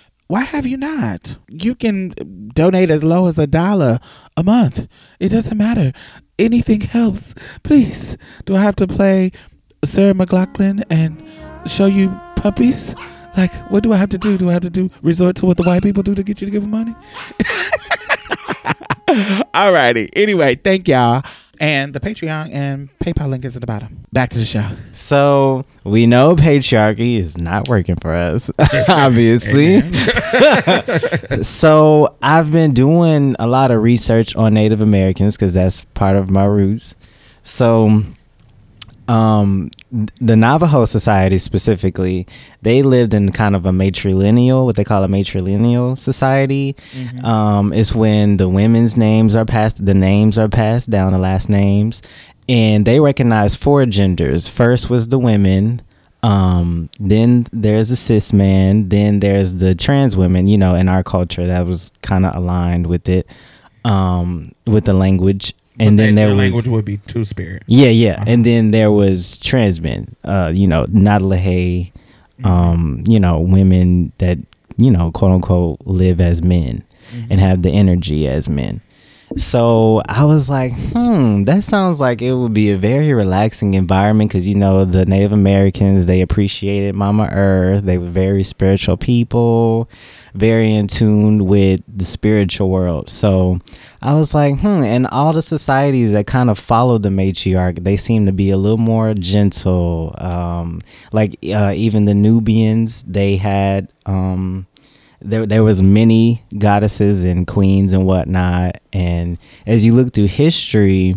[0.31, 1.35] why have you not?
[1.49, 2.13] You can
[2.53, 3.99] donate as low as a dollar
[4.37, 4.87] a month.
[5.19, 5.91] It doesn't matter.
[6.39, 7.35] Anything helps.
[7.63, 8.15] Please.
[8.45, 9.33] Do I have to play
[9.83, 11.21] Sarah McLachlan and
[11.69, 12.95] show you puppies?
[13.35, 14.37] Like, what do I have to do?
[14.37, 16.45] Do I have to do resort to what the white people do to get you
[16.45, 16.95] to give them money?
[19.53, 20.11] Alrighty.
[20.13, 21.25] Anyway, thank y'all.
[21.61, 24.03] And the Patreon and PayPal link is at the bottom.
[24.11, 24.67] Back to the show.
[24.93, 28.49] So we know patriarchy is not working for us,
[28.89, 29.81] obviously.
[31.43, 36.31] so I've been doing a lot of research on Native Americans because that's part of
[36.31, 36.95] my roots.
[37.43, 38.05] So
[39.11, 39.69] um
[40.21, 42.25] the Navajo society specifically,
[42.61, 46.75] they lived in kind of a matrilineal, what they call a matrilineal society.
[47.23, 51.49] Um, it's when the women's names are passed, the names are passed down, the last
[51.49, 52.01] names,
[52.47, 54.47] and they recognize four genders.
[54.47, 55.81] First was the women.
[56.23, 58.89] Um, then there's the cis man.
[58.89, 60.47] Then there's the trans women.
[60.47, 63.27] You know, in our culture, that was kind of aligned with it,
[63.83, 65.53] um, with the language.
[65.79, 67.63] And then there was would be two spirit.
[67.67, 68.23] yeah, yeah.
[68.27, 71.91] And then there was trans men, uh, you know, not LaHaye,
[72.43, 74.37] um, you know, women that,
[74.77, 76.83] you know, quote unquote live as men
[77.29, 78.81] and have the energy as men.
[79.37, 84.29] So I was like, hmm, that sounds like it would be a very relaxing environment
[84.29, 87.83] because, you know, the Native Americans, they appreciated Mama Earth.
[87.83, 89.89] They were very spiritual people,
[90.33, 93.09] very in tune with the spiritual world.
[93.09, 93.59] So
[94.01, 97.97] I was like, hmm, and all the societies that kind of follow the matriarch, they
[97.97, 100.13] seem to be a little more gentle.
[100.17, 100.81] Um,
[101.13, 103.91] like uh, even the Nubians, they had.
[104.05, 104.67] Um,
[105.21, 108.77] there there was many goddesses and queens and whatnot.
[108.91, 111.15] And as you look through history,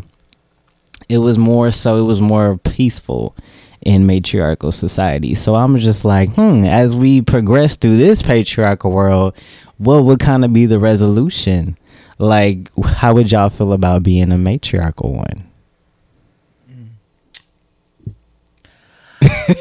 [1.08, 1.98] it was more so.
[1.98, 3.34] It was more peaceful
[3.80, 5.34] in matriarchal society.
[5.34, 6.64] So I'm just like, hmm.
[6.64, 9.34] As we progress through this patriarchal world,
[9.78, 11.76] what would kind of be the resolution?
[12.18, 15.50] Like, how would y'all feel about being a matriarchal one?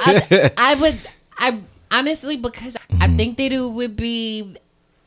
[0.06, 1.00] I, I would
[1.38, 1.62] I
[1.94, 3.18] honestly because I mm-hmm.
[3.18, 4.58] think that it would be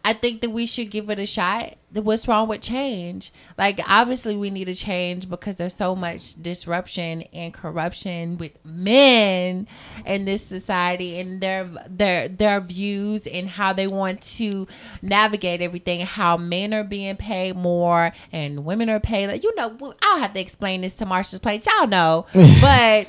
[0.07, 1.75] I think that we should give it a shot.
[1.93, 3.33] What's wrong with change?
[3.59, 9.67] Like obviously we need to change because there's so much disruption and corruption with men
[10.05, 14.69] in this society and their their their views and how they want to
[15.03, 16.07] navigate everything.
[16.07, 19.27] How men are being paid more and women are paid.
[19.27, 21.67] Like, you know, I don't have to explain this to Marsha's Plate.
[21.67, 22.27] Y'all know,
[22.61, 23.09] but.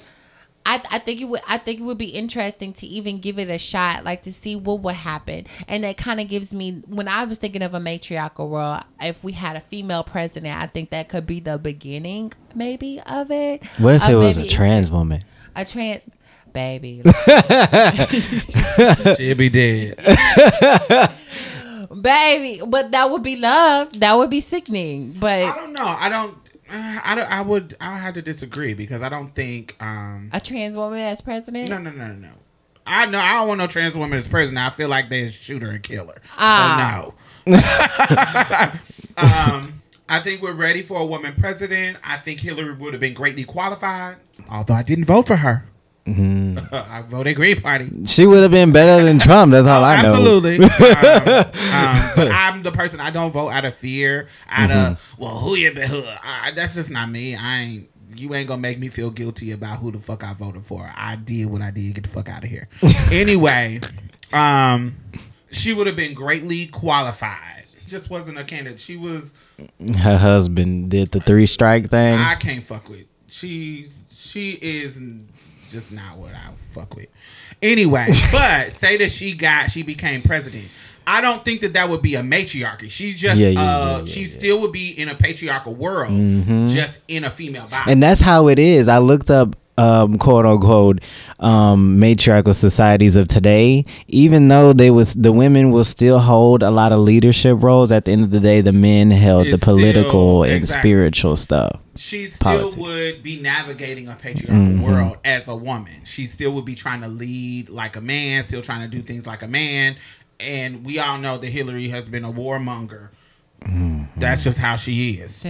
[0.67, 3.49] I, I think it would I think it would be interesting to even give it
[3.49, 5.47] a shot, like to see what would happen.
[5.67, 9.23] And that kind of gives me when I was thinking of a matriarchal world, if
[9.23, 13.65] we had a female president, I think that could be the beginning maybe of it.
[13.77, 15.21] What if Of it was a trans woman?
[15.55, 16.03] A trans
[16.51, 16.97] baby.
[19.15, 19.95] She'd be dead.
[22.01, 22.61] baby.
[22.67, 23.99] But that would be love.
[23.99, 25.13] That would be sickening.
[25.13, 25.85] But i don't know.
[25.85, 26.37] I don't.
[26.69, 27.31] Uh, I don't.
[27.31, 27.75] I would.
[27.79, 29.75] I have to disagree because I don't think.
[29.81, 31.69] um a trans woman as president?
[31.69, 32.29] No, no, no, no.
[32.85, 33.19] I know.
[33.19, 34.65] I don't want no trans woman as president.
[34.65, 36.21] I feel like they shoot her and kill her.
[36.37, 37.11] Ah.
[37.45, 37.57] So no.
[39.17, 41.97] um, I think we're ready for a woman president.
[42.03, 44.17] I think Hillary would have been greatly qualified,
[44.49, 45.65] although I didn't vote for her.
[46.71, 47.89] I voted Green Party.
[48.05, 49.51] She would have been better than Trump.
[49.51, 50.07] That's all I know.
[50.15, 50.55] Absolutely.
[50.57, 54.27] um, um, but I'm the person I don't vote out of fear.
[54.49, 54.91] Out Mm-hmm.
[54.93, 55.89] of well, who you been?
[55.89, 56.03] Who?
[56.05, 57.35] I, that's just not me.
[57.35, 57.89] I ain't.
[58.15, 60.91] You ain't gonna make me feel guilty about who the fuck I voted for.
[60.95, 61.93] I did what I did.
[61.93, 62.67] Get the fuck out of here.
[63.11, 63.79] anyway,
[64.33, 64.95] um,
[65.51, 67.65] she would have been greatly qualified.
[67.85, 68.79] Just wasn't a candidate.
[68.79, 69.33] She was.
[69.99, 72.15] Her husband did the three strike thing.
[72.17, 73.05] I can't fuck with.
[73.27, 75.01] She's she is
[75.69, 77.07] just not what I fuck with.
[77.61, 80.65] Anyway, but say that she got she became president.
[81.09, 82.89] I don't think that that would be a matriarchy.
[82.89, 86.09] She just Yeah, yeah, uh yeah, she still would be in a patriarchal world,
[86.69, 87.91] just in a female body.
[87.91, 88.87] and that's how it is.
[88.89, 90.99] I looked up um, quote unquote
[91.39, 93.85] um, matriarchal societies of today.
[94.07, 97.91] Even though they was the women will still hold a lot of leadership roles.
[97.91, 101.37] At the end of the day, the men held It's the political still- and spiritual
[101.37, 101.79] stuff.
[101.97, 102.77] She still politics.
[102.77, 106.05] would be navigating a patriarchal world as a woman.
[106.05, 109.25] She still would be trying to lead like a man, still trying to do things
[109.27, 109.95] like a man.
[110.39, 113.09] And we all know that Hillary has been a warmonger.
[114.17, 115.45] That's just how she is.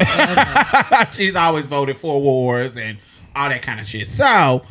[1.12, 2.98] She's always voted for wars and
[3.36, 4.08] all that kind of shit.
[4.08, 4.64] So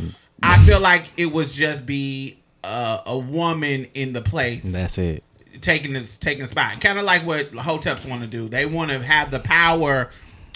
[0.43, 5.23] I feel like it was just be uh, a woman in the place That's it.
[5.61, 6.81] taking this taking a spot.
[6.81, 8.49] Kind of like what Hoteps want to do.
[8.49, 10.11] They want to have the power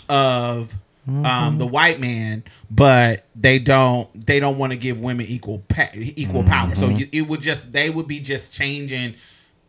[0.09, 0.76] of
[1.08, 4.08] um, the white man, but they don't.
[4.26, 6.74] They don't want to give women equal pa- equal power.
[6.74, 9.14] So you, it would just they would be just changing.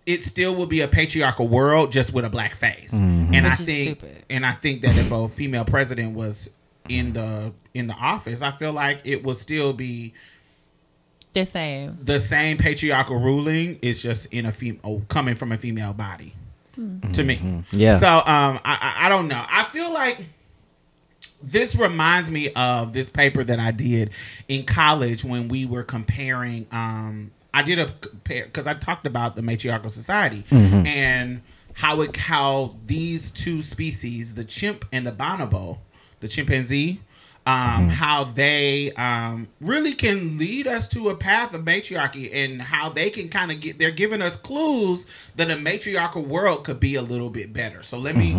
[0.06, 2.94] It still would be a patriarchal world, just with a black face.
[2.94, 4.24] And I Which is think, stupid.
[4.30, 6.50] and I think that if a female president was
[6.89, 10.13] in the in the office, I feel like it would still be
[11.34, 11.98] the same.
[12.04, 16.34] the same patriarchal ruling is just in a female coming from a female body
[17.13, 17.96] to me Yeah.
[17.96, 20.26] so um I, I i don't know i feel like
[21.43, 24.12] this reminds me of this paper that i did
[24.47, 29.36] in college when we were comparing um i did a compare because i talked about
[29.36, 30.43] the matriarchal society
[30.86, 31.41] and
[31.73, 35.77] how it how these two species the chimp and the bonobo
[36.19, 36.99] the chimpanzee
[37.47, 42.89] um, how they um, really can lead us to a path of matriarchy and how
[42.89, 46.93] they can kind of get they're giving us clues that a matriarchal world could be
[46.93, 47.82] a little bit better.
[47.82, 48.34] So let me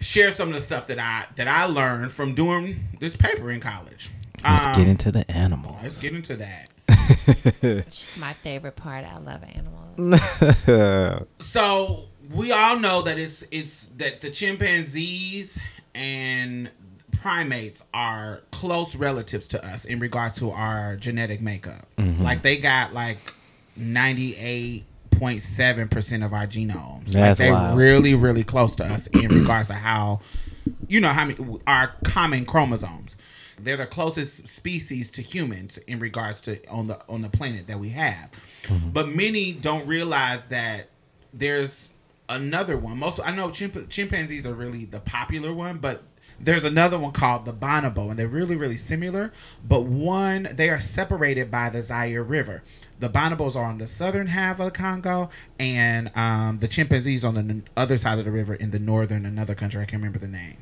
[0.00, 3.60] share some of the stuff that i that i learned from doing this paper in
[3.60, 4.10] college
[4.42, 5.76] Let's Um, get into the animals.
[5.82, 6.68] let's get into that
[7.60, 9.04] Which is my favorite part.
[9.04, 10.20] I love animals.
[11.38, 15.60] so we all know that it's it's that the chimpanzees
[15.94, 16.70] and
[17.12, 21.86] primates are close relatives to us in regards to our genetic makeup.
[21.98, 23.18] Like they got like
[23.76, 24.36] ninety
[25.12, 27.06] eight point seven percent of our genomes.
[27.06, 27.78] like That's they wild.
[27.78, 30.20] really really close to us in regards to how
[30.88, 33.16] you know how many our common chromosomes.
[33.58, 37.78] They're the closest species to humans in regards to on the on the planet that
[37.78, 38.30] we have.
[38.64, 38.90] Mm-hmm.
[38.90, 40.88] But many don't realize that
[41.32, 41.90] there's
[42.28, 42.98] another one.
[42.98, 46.02] Most I know chimp- chimpanzees are really the popular one, but
[46.40, 49.30] there's another one called the bonobo, and they're really really similar.
[49.66, 52.62] But one they are separated by the Zaire River.
[53.00, 57.34] The bonobos are on the southern half of the Congo, and um, the chimpanzees on
[57.34, 59.80] the n- other side of the river in the northern another country.
[59.80, 60.58] I can't remember the name.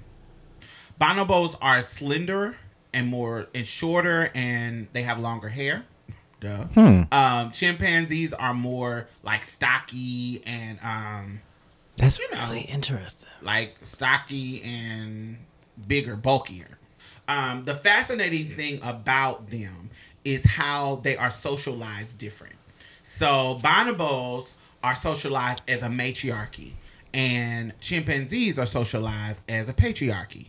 [1.00, 2.56] Bonobos are slender
[2.92, 5.84] and more and shorter, and they have longer hair.
[6.40, 6.66] Duh.
[7.10, 11.40] Um, chimpanzees are more like stocky and um,
[11.96, 12.40] That's You know.
[12.46, 13.28] really interesting.
[13.42, 15.38] like stocky and
[15.88, 16.78] bigger, bulkier.
[17.26, 19.90] Um, the fascinating thing about them
[20.28, 22.56] is how they are socialized different.
[23.00, 24.52] So bonobos
[24.84, 26.72] are socialized as a matriarchy,
[27.14, 30.48] and chimpanzees are socialized as a patriarchy.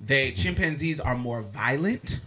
[0.00, 2.20] They chimpanzees are more violent.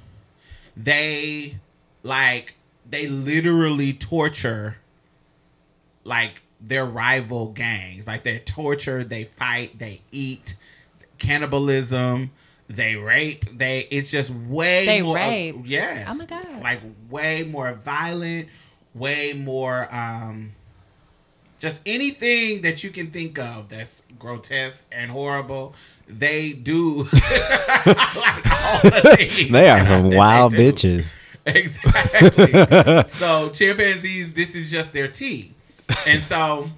[0.78, 1.58] They
[2.04, 4.78] like they literally torture
[6.06, 8.08] like their rival gangs.
[8.08, 10.56] Like they torture, they fight, they eat,
[11.18, 12.32] cannibalism,
[12.76, 13.46] they rape.
[13.58, 15.16] They it's just way They more.
[15.16, 15.56] rape?
[15.66, 16.08] yes.
[16.10, 16.62] Oh my God.
[16.62, 18.48] Like way more violent,
[18.94, 19.88] way more.
[19.94, 20.52] um
[21.60, 25.74] just anything that you can think of that's grotesque and horrible,
[26.08, 27.04] they do.
[27.04, 27.14] like
[27.86, 31.12] all the They are some wild bitches.
[31.46, 33.04] Exactly.
[33.06, 35.54] so chimpanzees, this is just their tea.
[36.08, 36.70] And so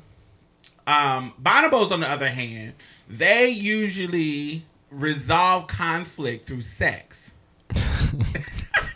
[0.88, 2.74] um bonobos on the other hand,
[3.10, 7.34] they usually resolve conflict through sex.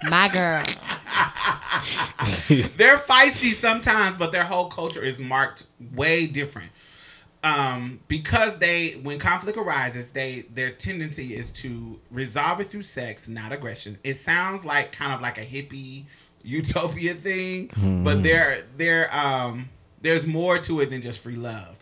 [0.04, 0.64] My girl.
[2.78, 6.72] They're feisty sometimes, but their whole culture is marked way different.
[7.42, 13.30] Um, because they when conflict arises, they their tendency is to resolve it through sex,
[13.30, 13.98] not aggression.
[14.04, 16.06] It sounds like kind of like a hippie
[16.44, 17.72] utopia thing,
[18.04, 19.70] but there there um
[20.02, 21.79] there's more to it than just free love.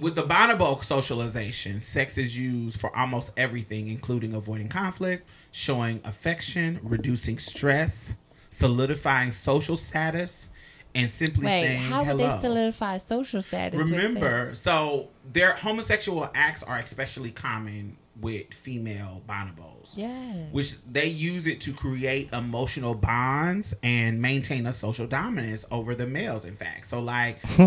[0.00, 6.80] With the bonobo socialization, sex is used for almost everything, including avoiding conflict, showing affection,
[6.82, 8.14] reducing stress,
[8.48, 10.48] solidifying social status,
[10.94, 12.36] and simply Wait, saying how would hello.
[12.36, 13.78] they solidify social status?
[13.78, 19.86] Remember, so their homosexual acts are especially common with female bonobos.
[19.88, 19.98] sex?
[19.98, 20.52] Yes.
[20.52, 26.06] Which they use it to create emotional bonds and maintain a social dominance over the
[26.06, 26.86] males, in fact.
[26.86, 27.66] So, like, hmm.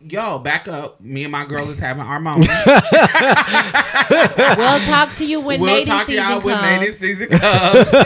[0.00, 1.00] Yo, back up.
[1.00, 2.48] Me and my girl is having our moment.
[4.56, 6.44] we'll talk to you when we'll mating talk to y'all comes.
[6.44, 7.88] when mating season comes.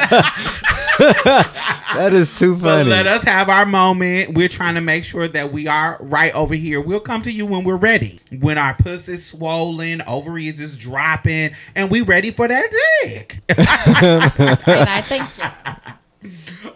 [1.95, 2.91] That is too But funny.
[2.91, 4.35] let us have our moment.
[4.35, 6.81] We're trying to make sure that we are right over here.
[6.81, 8.21] We'll come to you when we're ready.
[8.41, 12.71] When our puss is swollen, ovaries is dropping, and we ready for that
[13.03, 13.41] dick.
[13.49, 15.25] and I think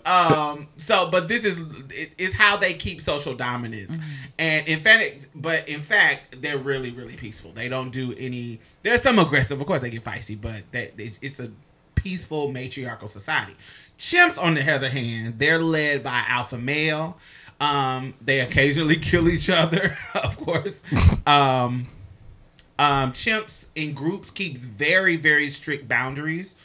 [0.05, 1.59] um so but this is
[1.91, 3.99] it, it's how they keep social dominance
[4.39, 7.53] and in fact but in fact they're really really peaceful.
[7.53, 11.41] They don't do any there's some aggressive of course they get feisty but that it's,
[11.41, 11.51] a
[11.95, 13.57] peaceful matriarchal society.
[13.99, 17.19] Chimps on the other hand they're led by alpha male.
[17.61, 20.83] Um they occasionally kill each other of course.
[21.27, 21.89] Um
[22.79, 26.57] um, chimps in groups keeps very very strict boundaries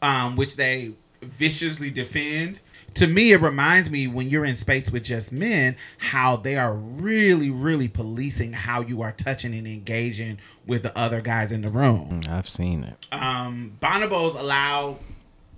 [0.00, 2.60] um, which they viciously defend
[2.98, 6.74] to me it reminds me when you're in space with just men how they are
[6.74, 11.70] really really policing how you are touching and engaging with the other guys in the
[11.70, 13.06] room I've seen it.
[13.12, 14.98] um, bonobos allow,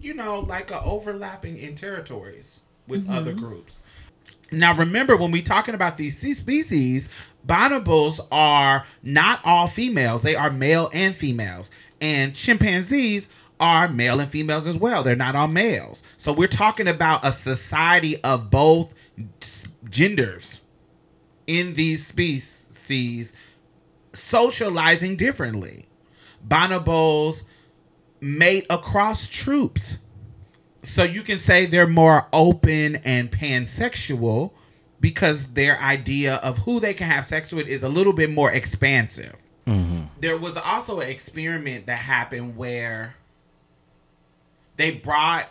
[0.00, 3.82] you know, like a overlapping in territories with other groups.
[4.52, 7.08] Now, remember when we talking about these species,
[7.46, 11.70] bonobos are not all females; they are male and females,
[12.00, 13.28] and chimpanzees
[13.60, 15.02] are male and females as well.
[15.02, 16.02] They're not all males.
[16.16, 18.94] So we're talking about a society of both
[19.88, 20.62] genders
[21.46, 23.34] in these species
[24.12, 25.86] socializing differently.
[26.46, 27.44] Bonobos
[28.20, 29.98] mate across troops.
[30.82, 34.52] So you can say they're more open and pansexual
[35.00, 38.50] because their idea of who they can have sex with is a little bit more
[38.50, 39.42] expansive.
[39.66, 40.04] Mm-hmm.
[40.20, 43.14] There was also an experiment that happened where
[44.80, 45.46] they brought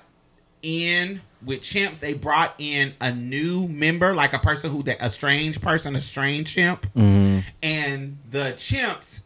[0.64, 5.10] in with chimps, they brought in a new member, like a person who that a
[5.10, 7.48] strange person, a strange chimp, mm-hmm.
[7.62, 9.22] and the chimps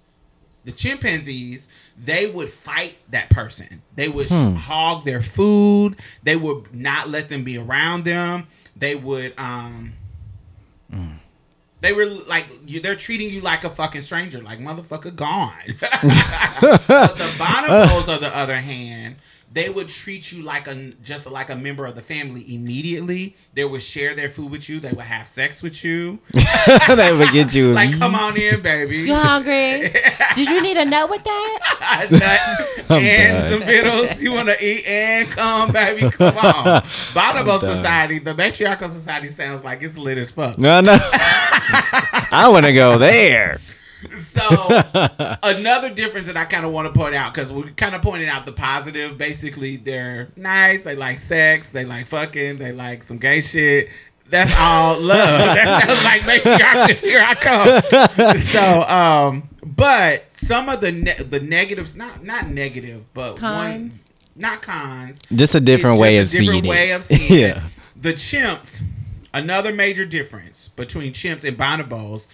[0.66, 3.82] the chimpanzees they would fight that person.
[3.96, 4.56] They would hmm.
[4.56, 5.98] hog their food.
[6.24, 8.48] They would not let them be around them.
[8.76, 9.94] They would um
[10.92, 11.18] mm.
[11.82, 15.60] they were like you they're treating you like a fucking stranger like motherfucker gone.
[16.62, 19.18] But the bonobos on the other hand
[19.54, 23.36] they would treat you like a just like a member of the family immediately.
[23.54, 24.80] They would share their food with you.
[24.80, 26.18] They would have sex with you.
[26.88, 27.74] they would get you.
[27.84, 28.98] Like, come on in, baby.
[28.98, 29.92] You hungry?
[30.36, 32.08] Did you need a nut with that?
[32.12, 33.50] Nut I'm and done.
[33.50, 34.22] some vittles.
[34.22, 36.10] You want to eat and come, baby?
[36.10, 36.82] Come on.
[37.14, 37.60] Bonobo done.
[37.60, 40.58] Society, the matriarchal society sounds like it's lit as fuck.
[40.58, 40.98] No, no.
[41.02, 43.60] I want to go there.
[44.16, 44.42] So
[45.44, 48.30] another difference that I kind of want to point out because we kind of pointed
[48.30, 49.18] out the positive.
[49.18, 50.84] Basically, they're nice.
[50.84, 51.70] They like sex.
[51.72, 52.58] They like fucking.
[52.58, 53.90] They like some gay shit.
[54.30, 55.40] That's all love.
[55.56, 56.98] That sounds like matriarch.
[57.00, 58.38] Here I come.
[58.38, 64.06] So, um, but some of the ne- the negatives, not not negative, but Cons.
[64.06, 65.22] one, not cons.
[65.34, 66.94] Just a different It's way of a different seeing way it.
[66.96, 67.48] of seeing yeah.
[67.58, 67.64] it.
[67.96, 68.82] The chimps,
[69.34, 72.28] another major difference between chimps and bonobos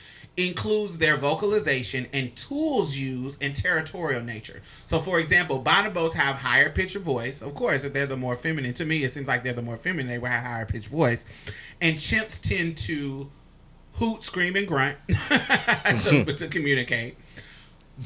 [0.47, 4.61] includes their vocalization and tools used in territorial nature.
[4.85, 7.41] So, for example, bonobos have higher pitch of voice.
[7.41, 9.77] Of course, if they're the more feminine, to me, it seems like they're the more
[9.77, 10.07] feminine.
[10.07, 11.25] They will have higher pitch voice,
[11.81, 13.29] and chimps tend to
[13.93, 16.35] hoot, scream, and grunt to, mm-hmm.
[16.35, 17.17] to communicate.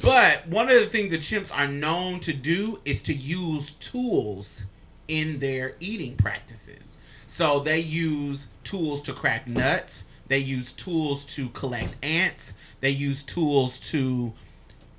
[0.02, 4.64] But one of the things the chimps are known to do is to use tools
[5.08, 6.98] in their eating practices.
[7.28, 10.06] So they use tools to crack nuts.
[10.34, 12.56] They use tools to collect ants.
[12.80, 14.34] They use tools to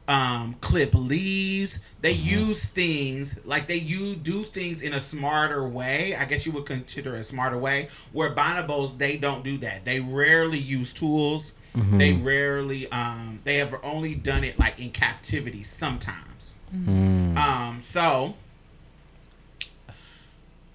[0.07, 1.80] um, clip leaves.
[2.03, 6.14] They use things like they you do things in a smarter way.
[6.14, 7.89] I guess you would consider a smarter way.
[8.12, 9.85] Where bonobos they don't do that.
[9.85, 11.53] They rarely use tools.
[11.99, 16.55] They rarely um, they have only done it like in captivity sometimes.
[16.72, 18.35] Um, so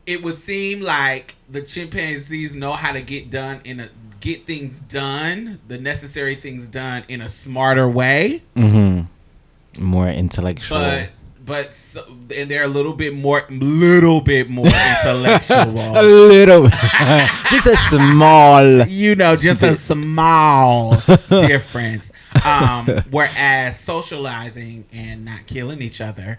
[0.05, 3.87] it would seem like the chimpanzees know how to get done in a
[4.19, 8.41] get things done, the necessary things done in a smarter way.
[8.55, 9.83] Mm-hmm.
[9.83, 10.79] More intellectual.
[10.79, 11.09] But
[11.49, 15.57] but so, and they're a little bit more little bit more intellectual.
[15.97, 16.69] a little.
[17.49, 18.85] Just a small.
[18.85, 20.95] you know, just a small
[21.29, 22.11] difference.
[22.45, 26.37] Um, whereas socializing and not killing each other,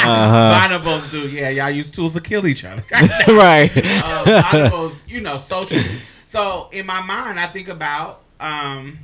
[0.00, 1.28] bonobos do.
[1.28, 2.82] Yeah, y'all use tools to kill each other.
[3.28, 3.70] right.
[3.76, 6.00] uh, bonobos, you know, socially.
[6.24, 8.98] So in my mind, I think about um,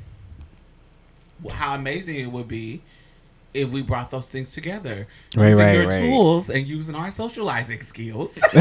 [1.48, 2.82] how amazing it would be
[3.54, 6.00] if we brought those things together, Right, using right, their right.
[6.00, 8.38] tools and using our socializing skills.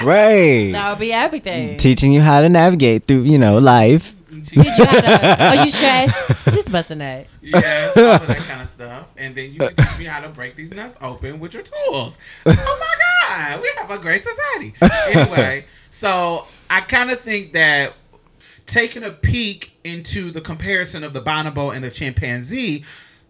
[0.00, 0.70] Right.
[0.70, 1.76] That would be everything.
[1.76, 4.14] Teaching you how to navigate through, you know, life.
[4.30, 5.36] Teach you how to.
[5.58, 6.44] Oh, you stressed?
[6.52, 7.26] Just bust a nut.
[7.42, 9.12] yes, all of that kind of stuff.
[9.16, 12.16] And then you can teach me how to break these nuts open with your tools.
[12.46, 14.74] Oh my God, we have a great society.
[15.12, 17.94] Anyway, so I kind of think that
[18.66, 22.84] taking a peek into the comparison of the bonobo and the chimpanzee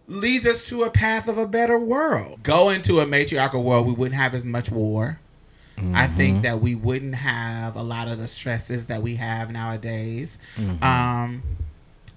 [0.09, 2.43] leads us to a path of a better world.
[2.43, 5.19] Go into a matriarchal world, we wouldn't have as much war.
[5.93, 6.41] I think mm-hmm.
[6.43, 10.37] that we wouldn't have a lot of the stresses that we have nowadays.
[10.57, 10.83] Mm-hmm.
[10.83, 11.43] Um,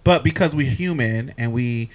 [0.05, 1.91] but because we're human and we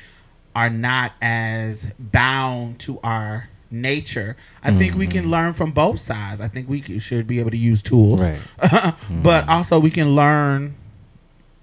[0.55, 5.31] are not as bound to our nature, I think we can mm-hmm.
[5.31, 6.39] learn from both sides.
[6.39, 8.93] I think we should be able to use tools, Right.
[9.11, 10.75] but also we can learn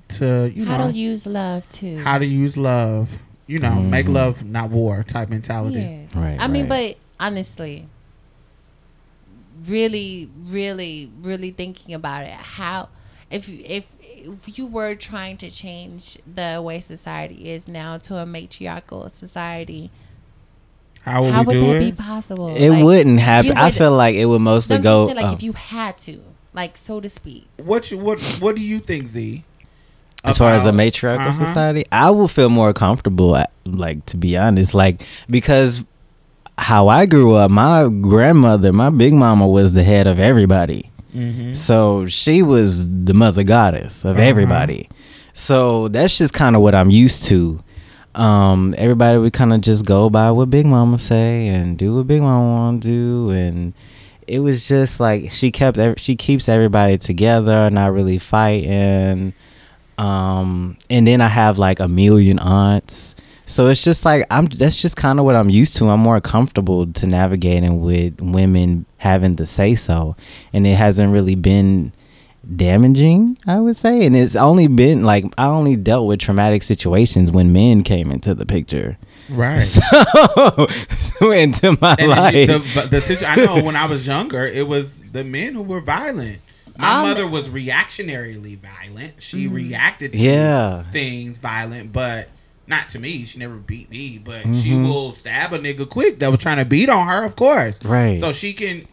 [0.07, 1.99] to you know How to use love too.
[1.99, 3.19] how to use love.
[3.47, 4.15] You know, make mm.
[4.15, 5.81] love, not war type mentality.
[5.81, 6.15] Yes.
[6.15, 7.87] Right, I mean, but honestly,
[9.67, 12.89] really, really, really thinking about it, how
[13.31, 18.25] if if if you were trying to change the way society is now to a
[18.25, 19.91] matriarchal society,
[21.03, 22.55] How would how we would do that be possible?
[22.57, 23.51] It Like, wouldn't happen.
[23.51, 25.09] you I feel like it would mostly Some go.
[25.09, 25.33] say, like oh.
[25.33, 26.23] if you had to,
[26.55, 27.47] like so to speak.
[27.63, 29.45] What you what What do you think, Zee?
[30.25, 31.47] As far as a matriarchal Uh-huh.
[31.47, 33.37] society, I will feel more comfortable.
[33.65, 35.85] Like to be honest, like because
[36.59, 40.91] how I grew up, my grandmother, my big mama was the head of everybody.
[41.15, 41.53] Mm-hmm.
[41.55, 44.27] So she was the mother goddess of Uh-huh.
[44.29, 44.89] everybody.
[45.33, 47.61] So that's just kind of what I'm used to.
[48.15, 52.07] Um, everybody would kind of just go by what Big Mama say and do what
[52.07, 53.73] Big Mama want to do, and
[54.29, 59.35] it was just like she kept she keeps everybody together, not really fighting.
[59.99, 63.15] Um, and then I have like a million aunts.
[63.47, 65.89] So it's just like I'm that's just kind of what I'm used to.
[65.89, 70.17] I'm more comfortable to navigating with women having to say so.
[70.53, 71.93] And it hasn't really been
[72.57, 74.05] damaging, I would say.
[74.07, 78.35] And it's only been like I only dealt with traumatic situations when men came into
[78.35, 78.97] the picture.
[79.29, 79.61] Right.
[81.21, 82.47] So into my And life.
[82.49, 85.63] the, the, the situ- I know when I was younger, it was the men who
[85.63, 86.39] were violent.
[86.77, 89.15] My Um, mother was reactionarily violent.
[89.23, 90.83] She reacted to Yeah.
[90.91, 92.29] things violent, but
[92.67, 96.31] Not to me, she never beat me, but she will stab a nigga quick that
[96.31, 97.79] was trying to beat on her, of course.
[97.85, 98.19] Right.
[98.19, 98.87] So she can,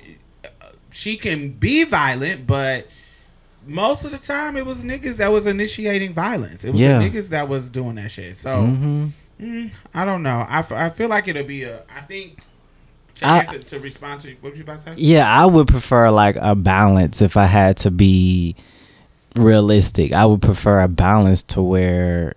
[0.92, 2.90] she can be violent, but
[3.66, 6.66] most of the time it was niggas that was initiating violence.
[6.66, 7.00] It was Yeah.
[7.00, 8.36] the niggas that was doing that shit.
[8.36, 8.58] So
[9.40, 10.46] mm, I don't know.
[10.50, 11.84] I, f- I feel like it'll be a.
[11.96, 12.40] I think
[13.22, 14.93] to, I- answer, to respond to what you about to say?
[14.97, 18.55] Yeah, I would prefer like a balance if I had to be
[19.36, 20.13] realistic.
[20.13, 22.34] I would prefer a balance to where,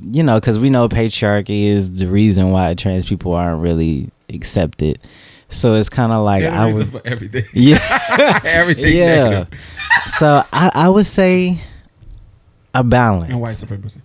[0.00, 4.98] you know, because we know patriarchy is the reason why trans people aren't really accepted.
[5.48, 7.44] So it's kind of like I would, for everything.
[7.52, 8.96] yeah, everything.
[8.96, 9.44] yeah.
[10.18, 11.60] So I, I would say
[12.74, 13.30] a balance.
[13.30, 14.00] And white supremacy.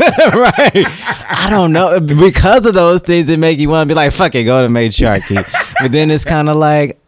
[0.34, 0.84] right.
[0.86, 2.00] I don't know.
[2.00, 4.68] Because of those things, it make you want to be like, fuck it, go to
[4.68, 5.34] matriarchy.
[5.80, 6.98] but then it's kind of like,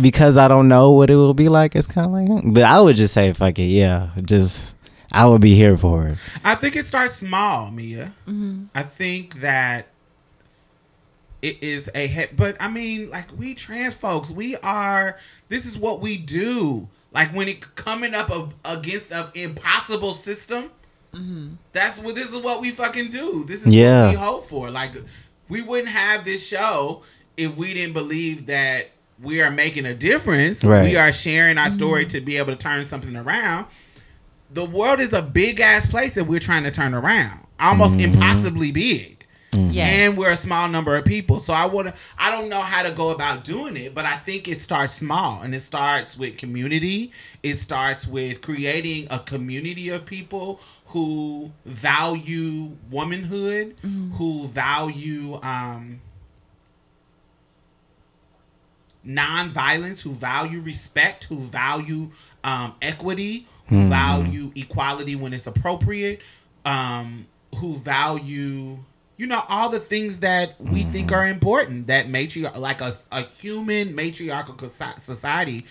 [0.00, 2.52] because I don't know what it will be like, it's kind of like, hmm.
[2.52, 4.10] but I would just say, fuck it, yeah.
[4.22, 4.74] Just,
[5.12, 6.18] I would be here for it.
[6.44, 8.12] I think it starts small, Mia.
[8.74, 9.86] I think that
[11.44, 15.18] it is a he- but I mean, like we trans folks, we are.
[15.48, 16.88] This is what we do.
[17.12, 20.70] Like when it coming up a, against an impossible system.
[21.72, 23.44] That's what this is what we fucking do.
[23.44, 24.06] This is Yeah.
[24.06, 24.70] what we hope for.
[24.70, 24.94] Like
[25.48, 27.02] we wouldn't have this show
[27.36, 28.90] if we didn't believe that
[29.22, 30.64] we are making a difference.
[30.64, 30.84] Right.
[30.84, 32.18] We are sharing our story mm-hmm.
[32.18, 33.66] to be able to turn something around
[34.54, 38.14] the world is a big ass place that we're trying to turn around, almost mm-hmm.
[38.14, 39.26] impossibly big.
[39.50, 39.70] Mm-hmm.
[39.70, 39.92] Yes.
[39.92, 42.90] And we're a small number of people, so I would I don't know how to
[42.90, 47.12] go about doing it, but I think it starts small, and it starts with community.
[47.42, 50.60] It starts with creating a community of people
[50.94, 53.74] who value womanhood,
[54.12, 56.00] who value um,
[59.02, 62.12] non-violence, who value respect, who value
[62.44, 66.22] um, equity, who value equality when it's appropriate,
[66.64, 67.26] um,
[67.56, 68.78] who value
[69.16, 73.22] you know all the things that we think are important that matriarch like a, a
[73.22, 75.64] human matriarchal society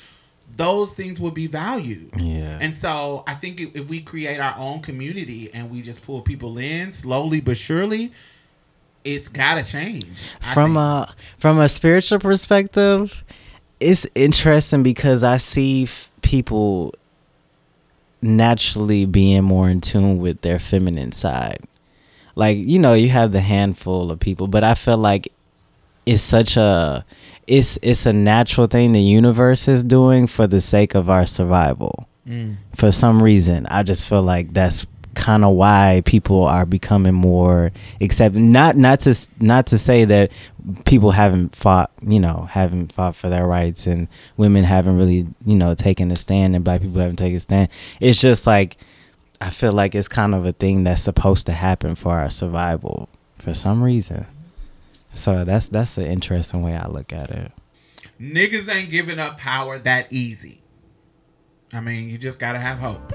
[0.55, 2.59] those things would be valued Yeah.
[2.61, 6.57] and so i think if we create our own community and we just pull people
[6.57, 8.11] in slowly but surely
[9.03, 11.09] it's gotta change I from think.
[11.09, 13.23] a from a spiritual perspective
[13.79, 16.93] it's interesting because i see f- people
[18.21, 21.59] naturally being more in tune with their feminine side
[22.35, 25.27] like you know you have the handful of people but i feel like
[26.05, 27.05] it's such a
[27.47, 32.07] it's it's a natural thing the universe is doing for the sake of our survival.
[32.27, 32.55] Mm.
[32.77, 37.71] For some reason i just feel like that's kind of why people are becoming more
[38.01, 40.31] accept not not to not to say that
[40.85, 45.55] people haven't fought you know haven't fought for their rights and women haven't really you
[45.55, 47.69] know taken a stand and black people haven't taken a stand.
[47.99, 48.77] It's just like
[49.41, 53.09] i feel like it's kind of a thing that's supposed to happen for our survival
[53.37, 54.25] for some reason
[55.13, 57.51] so that's that's an interesting way i look at it
[58.23, 60.61] Niggas ain't giving up power that easy.
[61.73, 63.11] I mean, you just gotta have hope.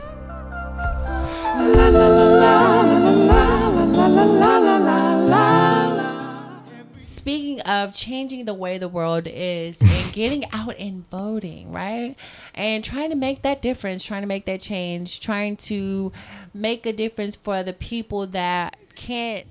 [7.00, 12.16] Speaking of changing the way the world is and getting out and voting, right?
[12.54, 16.12] And trying to make that difference, trying to make that change, trying to
[16.52, 19.46] make a difference for the people that can't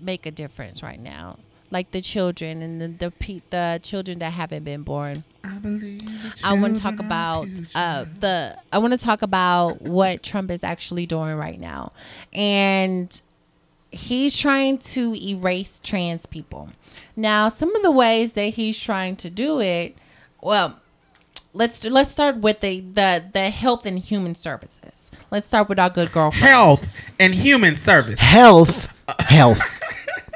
[0.00, 1.38] make a difference right now.
[1.70, 5.24] Like the children and the the, pe- the children that haven't been born.
[5.44, 6.34] I believe.
[6.44, 8.56] I want to talk about uh, the.
[8.72, 11.92] I want to talk about what Trump is actually doing right now,
[12.32, 13.20] and
[13.90, 16.70] he's trying to erase trans people.
[17.16, 19.96] Now, some of the ways that he's trying to do it,
[20.40, 20.78] well,
[21.52, 25.10] let's let's start with the the the health and human services.
[25.30, 26.46] Let's start with our good girlfriend.
[26.48, 28.18] health and human service.
[28.18, 28.88] health
[29.20, 29.60] health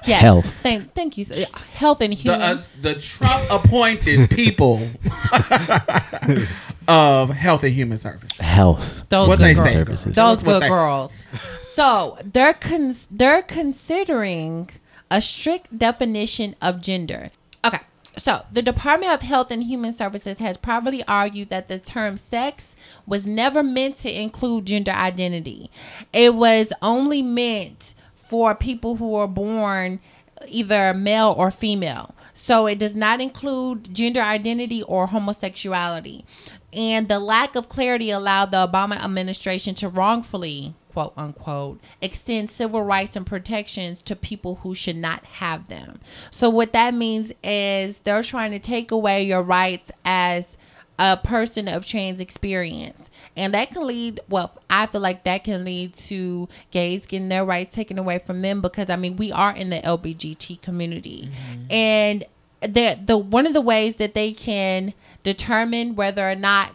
[0.07, 0.21] Yes.
[0.21, 0.47] health.
[0.63, 1.25] Thank, thank you.
[1.25, 1.45] sir.
[1.75, 2.41] Health and The human.
[2.41, 4.81] uh, the Trump appointed people
[6.89, 8.39] of health and human services.
[8.41, 9.71] health Those What good they girls.
[9.71, 10.17] Services.
[10.17, 11.33] Those That's good they- girls.
[11.63, 14.71] So they're cons- they're considering
[15.11, 17.31] a strict definition of gender.
[17.65, 17.79] Okay.
[18.17, 22.77] So, the Department of Health and Human Services has probably argued that the term sex
[23.07, 25.71] was never meant to include gender identity.
[26.13, 27.95] It was only meant
[28.33, 30.01] for people who are born
[30.49, 32.15] either male or female.
[32.33, 36.25] So it does not include gender identity or homosexuality.
[36.73, 42.81] And the lack of clarity allowed the Obama administration to wrongfully, quote unquote, extend civil
[42.81, 46.01] rights and protections to people who should not have them.
[46.31, 50.57] So what that means is they're trying to take away your rights as
[50.99, 53.11] a person of trans experience.
[53.37, 57.45] And that can lead, well, I feel like that can lead to gays getting their
[57.45, 61.31] rights taken away from them because, I mean, we are in the LBGT community.
[61.31, 61.73] Mm-hmm.
[61.73, 62.25] And
[62.61, 66.73] the, the one of the ways that they can determine whether or not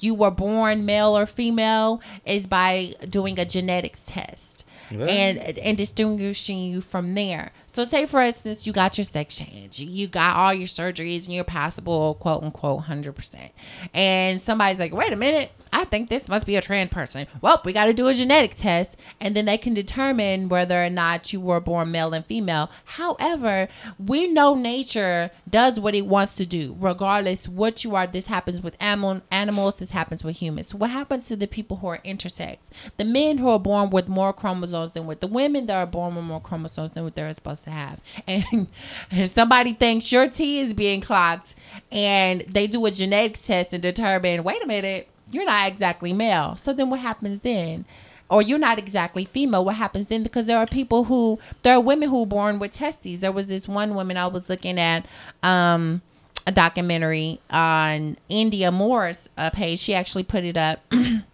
[0.00, 6.58] you were born male or female is by doing a genetics test and and distinguishing
[6.58, 7.52] you from there.
[7.74, 11.34] So, say for instance, you got your sex change, you got all your surgeries, and
[11.34, 13.50] you're passable, quote unquote, hundred percent.
[13.94, 17.62] And somebody's like, "Wait a minute, I think this must be a trans person." Well,
[17.64, 21.32] we got to do a genetic test, and then they can determine whether or not
[21.32, 22.70] you were born male and female.
[22.84, 23.68] However,
[23.98, 28.06] we know nature does what it wants to do, regardless what you are.
[28.06, 29.76] This happens with animal animals.
[29.76, 30.74] This happens with humans.
[30.74, 32.58] What happens to the people who are intersex?
[32.98, 36.14] The men who are born with more chromosomes than with the women that are born
[36.16, 38.00] with more chromosomes than what they're supposed to have.
[38.26, 38.66] And,
[39.10, 41.54] and somebody thinks your T is being clocked,
[41.90, 46.56] and they do a genetic test and determine, wait a minute, you're not exactly male.
[46.56, 47.84] So then what happens then?
[48.30, 49.64] Or you're not exactly female.
[49.64, 50.22] What happens then?
[50.22, 53.20] Because there are people who, there are women who are born with testes.
[53.20, 55.06] There was this one woman I was looking at.
[55.42, 56.02] Um,
[56.46, 59.78] a documentary on Indya Moore's uh, page.
[59.78, 60.80] She actually put it up.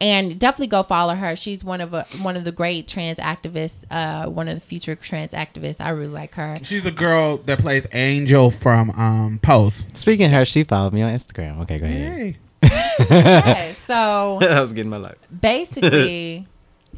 [0.00, 1.36] and definitely go follow her.
[1.36, 4.94] She's one of a, one of the great trans activists, uh, one of the future
[4.96, 5.80] trans activists.
[5.80, 6.54] I really like her.
[6.62, 9.84] She's the girl that plays Angel from um, Pose.
[9.94, 11.60] Speaking of her, she followed me on Instagram.
[11.62, 12.12] Okay, go ahead.
[12.12, 12.36] Hey.
[12.62, 15.16] Yeah, so I was getting my life.
[15.40, 16.46] basically,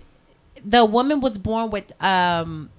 [0.64, 2.70] the woman was born with um,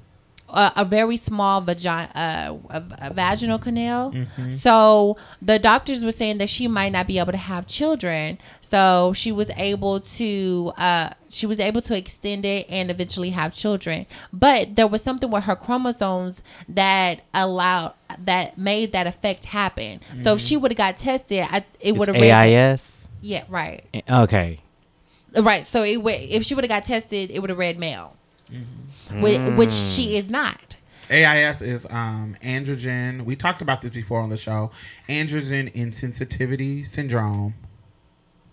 [0.54, 4.14] a, a very small vagina, uh, a, a vaginal canal.
[4.51, 8.38] So the doctors were saying that she might not be able to have children.
[8.62, 13.54] So she was able to, uh, she was able to extend it and eventually have
[13.54, 14.06] children.
[14.32, 19.99] But there was something with her chromosomes that allowed that made that effect happen.
[20.22, 23.08] So if she would have got tested, I, it would have AIS.
[23.22, 23.84] Yeah, right.
[24.10, 24.60] Okay.
[25.36, 25.66] Right.
[25.66, 28.16] So it would if she would have got tested, it would have read male,
[28.52, 29.22] Mm-hmm.
[29.22, 30.76] Whi- which she is not.
[31.10, 33.24] AIS is um, androgen.
[33.24, 34.72] We talked about this before on the show.
[35.10, 37.54] Androgen insensitivity syndrome.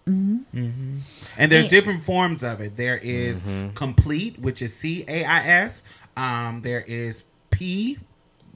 [0.07, 0.99] Mm-hmm.
[1.39, 2.77] And there's And- different forms of it.
[2.77, 5.83] There is complete, which is C A I S.
[6.17, 7.99] Um, there is P,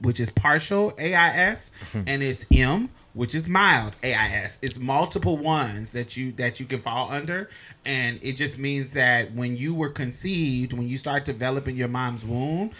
[0.01, 4.59] which is partial AIS, and it's M, which is mild AIS.
[4.61, 7.49] It's multiple ones that you that you can fall under,
[7.85, 12.25] and it just means that when you were conceived, when you start developing your mom's
[12.25, 12.71] womb,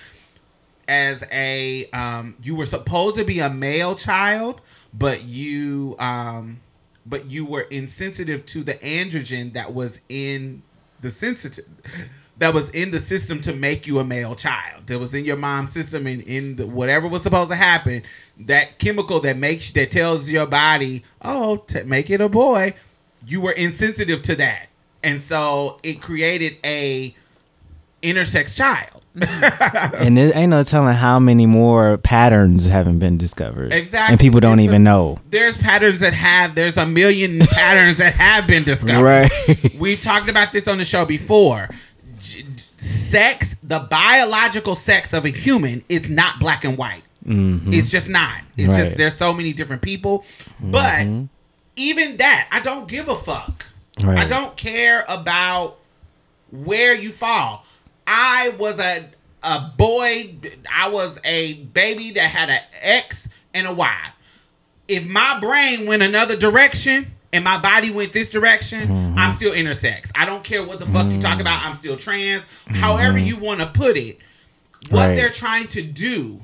[0.88, 4.62] as a um, you were supposed to be a male child,
[4.94, 6.60] but you um,
[7.06, 10.62] but you were insensitive to the androgen that was in
[11.02, 11.66] the sensitive
[12.38, 14.88] that was in the system to make you a male child.
[14.88, 18.04] That was in your mom's system and in the, whatever was supposed to happen.
[18.42, 22.74] That chemical that makes that tells your body, oh, to make it a boy.
[23.26, 24.68] You were insensitive to that,
[25.04, 27.16] and so it created a
[28.04, 29.02] intersex child.
[29.16, 33.74] and there ain't no telling how many more patterns haven't been discovered.
[33.74, 34.12] Exactly.
[34.12, 35.18] And people don't It's a- even know.
[35.30, 39.02] there's patterns that have there's a million patterns that have been discovered.
[39.02, 39.76] Right.
[39.80, 41.70] We've talked about this on the show before.
[42.78, 47.04] Sex, the biological sex of a human is not black and white.
[47.74, 48.42] It's just not.
[48.58, 48.98] It's just Mm-hmm.
[48.98, 50.24] There's so many different people.
[50.60, 51.08] But
[51.76, 53.66] even that, I don't give a fuck.
[54.04, 55.78] I don't care about
[56.52, 57.66] where you fall.
[58.06, 59.10] I was a
[59.42, 60.36] a boy.
[60.72, 63.98] I was a baby that had an X and a Y.
[64.88, 69.32] If my brain went another direction and my body went this direction, I'm mm-hmm.
[69.32, 70.10] still intersex.
[70.16, 71.66] I don't care what the fuck you talk about.
[71.66, 72.46] I'm still trans.
[72.46, 72.76] Mm-hmm.
[72.76, 74.20] However you want to put it.
[74.90, 75.16] What Right.
[75.16, 76.40] they're trying to do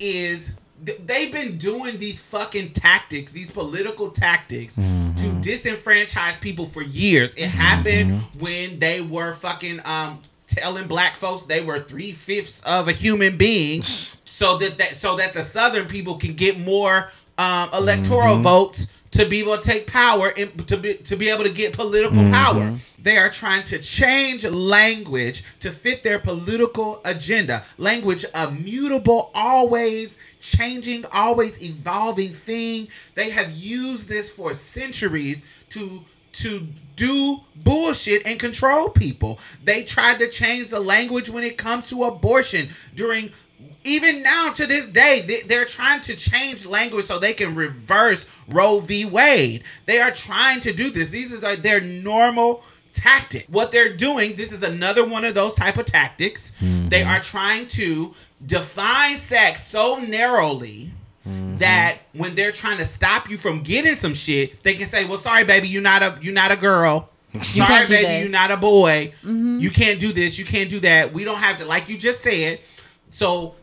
[0.00, 0.50] is
[0.84, 5.14] th- they've been doing these fucking tactics, these political tactics mm-hmm.
[5.14, 7.34] to disenfranchise people for years.
[7.34, 12.88] It happened when they were fucking um telling black folks they were three fifths of
[12.88, 17.70] a human being, so that, that so that the southern people can get more um,
[17.74, 21.50] electoral votes to be able to take power and to be to be able to
[21.50, 22.32] get political mm-hmm.
[22.32, 22.76] power.
[22.98, 27.64] They are trying to change language to fit their political agenda.
[27.78, 32.88] Language a mutable, always changing, always evolving thing.
[33.14, 39.38] They have used this for centuries to to do bullshit and control people.
[39.64, 43.32] They tried to change the language when it comes to abortion during
[43.84, 48.26] even now to this day they- they're trying to change language so they can reverse
[48.48, 49.04] Roe v.
[49.04, 49.62] Wade.
[49.86, 51.08] They are trying to do this.
[51.08, 53.46] These are their normal tactic.
[53.48, 56.52] What they're doing, this is another one of those type of tactics.
[56.60, 58.14] They are trying to
[58.44, 60.90] define sex so narrowly
[61.24, 65.18] that when they're trying to stop you from getting some shit, they can say, "Well,
[65.18, 67.08] sorry, baby, you're not a you're not a girl.
[67.66, 68.20] sorry, baby, this.
[68.22, 69.12] you're not a boy.
[69.24, 70.38] You can't do this.
[70.38, 71.12] You can't do that.
[71.14, 72.58] We don't have to, like you just said.
[73.10, 73.54] So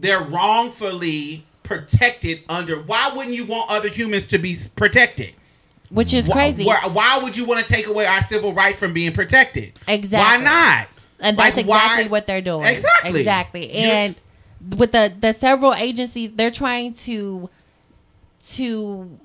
[0.00, 2.76] they're wrongfully protected under.
[2.80, 5.34] Why wouldn't you want other humans to be protected?
[5.90, 6.64] which is Why- crazy.
[6.64, 9.74] Why, why would you want to take away our civil rights from being protected?
[9.86, 10.18] Exactly.
[10.18, 10.88] Why not?
[11.20, 12.66] and that's Like, exactly why- what they're doing.
[12.66, 13.20] Exactly.
[13.20, 13.66] Exactly.
[13.66, 14.16] You're- And
[14.76, 17.48] with the the several agencies, they're trying to
[18.54, 19.18] to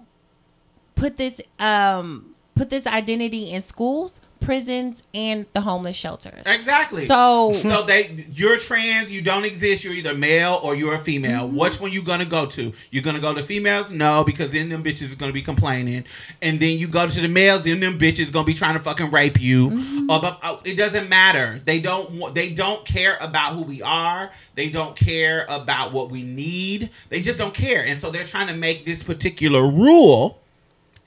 [0.95, 6.41] put this um put this identity in schools, prisons, and the homeless shelters.
[6.47, 7.05] Exactly.
[7.05, 9.11] So So they, you're trans.
[9.11, 9.83] You don't exist.
[9.83, 11.47] You're either male or you're a female.
[11.47, 11.55] Mm-hmm.
[11.55, 12.73] Which one you gonna go to?
[12.89, 13.91] You're gonna go to females?
[13.91, 16.05] No, because then them bitches is gonna be complaining.
[16.41, 17.61] And then you go to the males.
[17.61, 19.69] Then them bitches gonna be trying to fucking rape you.
[19.69, 20.09] Mm-hmm.
[20.09, 21.59] Or, but, oh, it doesn't matter.
[21.63, 22.33] They don't.
[22.33, 24.31] They don't care about who we are.
[24.55, 26.89] They don't care about what we need.
[27.09, 27.85] They just don't care.
[27.85, 30.41] And so they're trying to make this particular rule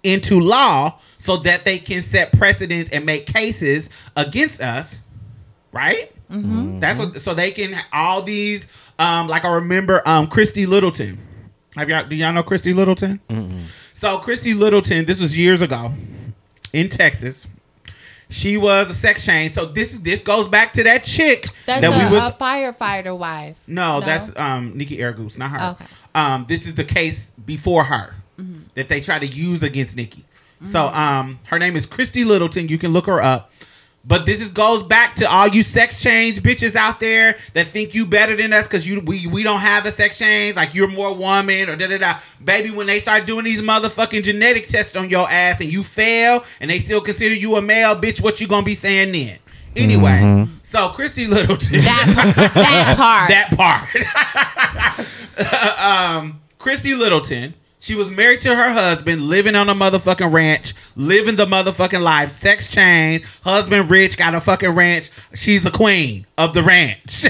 [0.03, 5.01] into law so that they can set precedents and make cases against us
[5.73, 6.13] right?
[6.29, 8.67] That's what so they can all these
[8.99, 11.19] um like i remember um christie littleton.
[11.77, 13.21] Have y'all do y'all know christie littleton?
[13.93, 15.93] So christie littleton this was years ago
[16.73, 17.47] in texas.
[18.31, 19.53] She was a sex change.
[19.53, 23.17] So this this goes back to that chick that's that a, we was a firefighter
[23.17, 23.59] wife.
[23.67, 25.71] no, that's um Nikki Araguz, not her.
[25.73, 25.85] Okay.
[26.15, 28.15] Um, this is the case before her
[28.75, 30.25] that they try to use against Nikki.
[30.63, 32.69] So um, her name is Christie Littleton.
[32.69, 33.51] You can look her up.
[34.05, 37.95] But this is goes back to all you sex change bitches out there that think
[37.95, 40.89] you better than us because you we, we don't have a sex change like you're
[40.89, 42.19] more woman or da da da.
[42.43, 46.45] Baby, when they start doing these motherfucking genetic tests on your ass and you fail
[46.61, 49.39] and they still consider you a male, bitch, what you gonna be saying then?
[49.77, 53.29] Anyway, so Christie Littleton That part.
[53.29, 53.89] that part.
[53.95, 56.17] that part.
[56.25, 57.55] um, Christie Littleton.
[57.83, 62.31] She was married to her husband, living on a motherfucking ranch, living the motherfucking life,
[62.31, 63.25] sex change.
[63.43, 65.11] Husband rich, got a fucking ranch.
[65.35, 67.27] She's the queen of the ranch.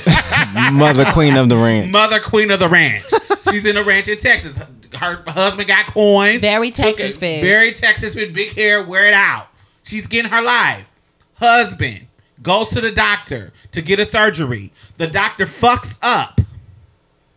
[0.73, 1.91] Mother Queen of the Ranch.
[1.91, 3.07] Mother queen of the ranch.
[3.51, 4.59] She's in a ranch in Texas.
[4.95, 6.43] Her husband got coins.
[6.43, 7.41] Very Texas it- fish.
[7.41, 8.85] Very Texas with big hair.
[8.85, 9.49] Wear it out.
[9.85, 10.91] She's getting her life.
[11.37, 12.09] Husband
[12.43, 14.71] goes to the doctor to get a surgery.
[14.99, 16.43] The doctor fucks up.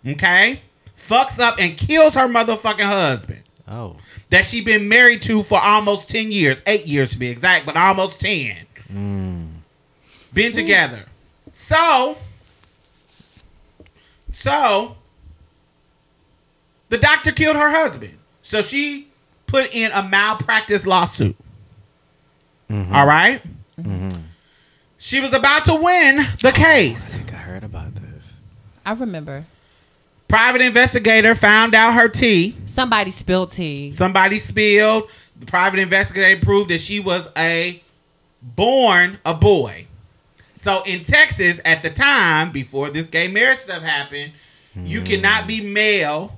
[0.06, 0.60] Okay?
[1.08, 3.98] Fucks up and kills her motherfucking husband Oh.
[4.30, 7.76] that she been married to for almost 10 years, 8 years to be exact, but
[7.76, 8.66] almost 10.
[8.94, 9.48] Mm.
[10.34, 11.06] Been together.
[11.52, 12.18] So
[14.32, 14.96] so
[16.90, 18.18] the doctor killed her husband.
[18.42, 19.08] So she
[19.48, 21.36] put in a malpractice lawsuit.
[22.70, 22.94] Mm-hmm.
[22.96, 23.42] All right?
[23.80, 24.20] Mm-hmm.
[24.98, 27.16] She was about to win the oh case.
[27.16, 28.34] I think I heard about this.
[28.86, 29.46] I remember.
[30.36, 32.58] Private investigator found out her tea.
[32.66, 33.90] Somebody spilled tea.
[33.92, 35.10] Somebody spilled.
[35.40, 37.82] The private investigator proved that she was a
[38.42, 39.88] born a boy.
[40.54, 44.34] So in Texas at the time, before this gay marriage stuff happened,
[44.76, 45.06] you hmm.
[45.06, 46.38] cannot be male,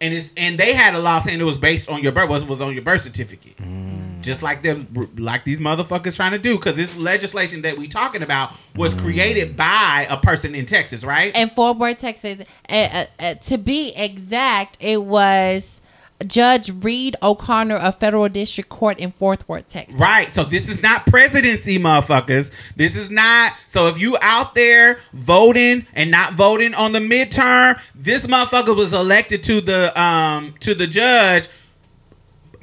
[0.00, 2.46] and it's and they had a law saying it was based on your birth was
[2.46, 3.58] was on your birth certificate.
[3.58, 4.03] Hmm.
[4.24, 8.22] Just like them, like these motherfuckers trying to do, because this legislation that we talking
[8.22, 11.36] about was created by a person in Texas, right?
[11.36, 12.42] in Fort Worth, Texas.
[12.70, 15.80] Uh, uh, uh, to be exact, it was
[16.26, 19.96] Judge Reed O'Connor of Federal District Court in Fort Worth, Texas.
[19.96, 20.28] Right.
[20.28, 22.50] So this is not presidency, motherfuckers.
[22.76, 23.52] This is not.
[23.66, 28.92] So if you out there voting and not voting on the midterm, this motherfucker was
[28.92, 31.48] elected to the um to the judge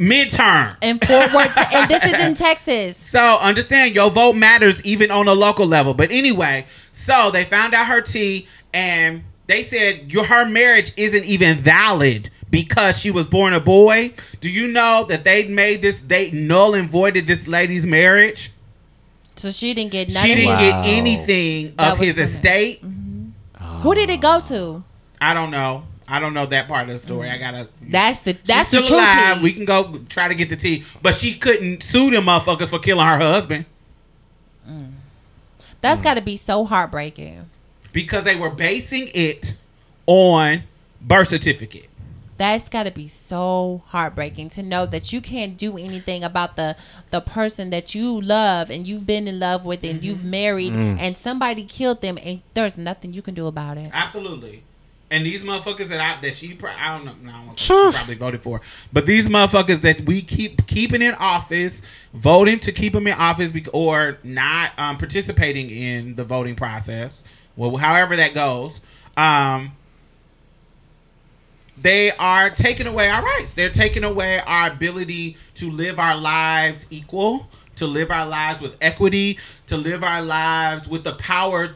[0.02, 0.76] midterm.
[0.82, 2.98] In Fort Worth, and this is in Texas.
[3.12, 5.94] So understand your vote matters even on a local level.
[5.94, 11.26] But anyway, so they found out her tea and they said your her marriage isn't
[11.26, 14.14] even valid because she was born a boy.
[14.40, 18.52] Do you know that they made this they null and voided this lady's marriage?
[19.36, 20.50] So she didn't get none She didn't.
[20.50, 20.84] Wow.
[20.84, 22.28] get anything That of was his from him.
[22.30, 22.86] estate.
[22.86, 23.82] Mm-hmm.
[23.82, 24.84] Who did it go to?
[25.20, 25.84] I don't know.
[26.12, 27.30] I don't know that part of the story.
[27.30, 27.40] I mm.
[27.40, 27.70] gotta.
[27.82, 29.00] That's the She's that's the still truth.
[29.00, 29.38] alive.
[29.38, 29.44] tea.
[29.44, 32.80] We can go try to get the tea, but she couldn't sue them motherfuckers for
[32.80, 33.66] killing her husband
[34.70, 34.92] mm.
[35.80, 36.04] That's mm.
[36.04, 37.50] got to be so heartbreaking.
[37.94, 39.56] because they were basing it
[40.06, 40.64] on
[41.02, 41.88] birth certificate.
[42.38, 46.76] That's got to be so heartbreaking to know that you can't do anything about the
[47.12, 50.30] the person that you love and you've been in love with and you've mm-hmm.
[50.32, 53.92] married and somebody killed them and there's nothing you can do about it.
[53.94, 54.64] Absolutely.
[55.12, 57.98] And these motherfuckers that I that she pro- I don't know, no, I say she
[57.98, 58.62] probably voted for,
[58.94, 61.82] but these motherfuckers that we keep keeping in office,
[62.14, 67.26] voting to keep them in office, bec- or not um, participating in the voting process,
[67.58, 68.80] well, however that goes,
[69.18, 69.74] um,
[71.78, 73.54] they are taking away our rights.
[73.54, 78.78] They're taking away our ability to live our lives equal, to live our lives with
[78.80, 81.76] equity, to live our lives with the power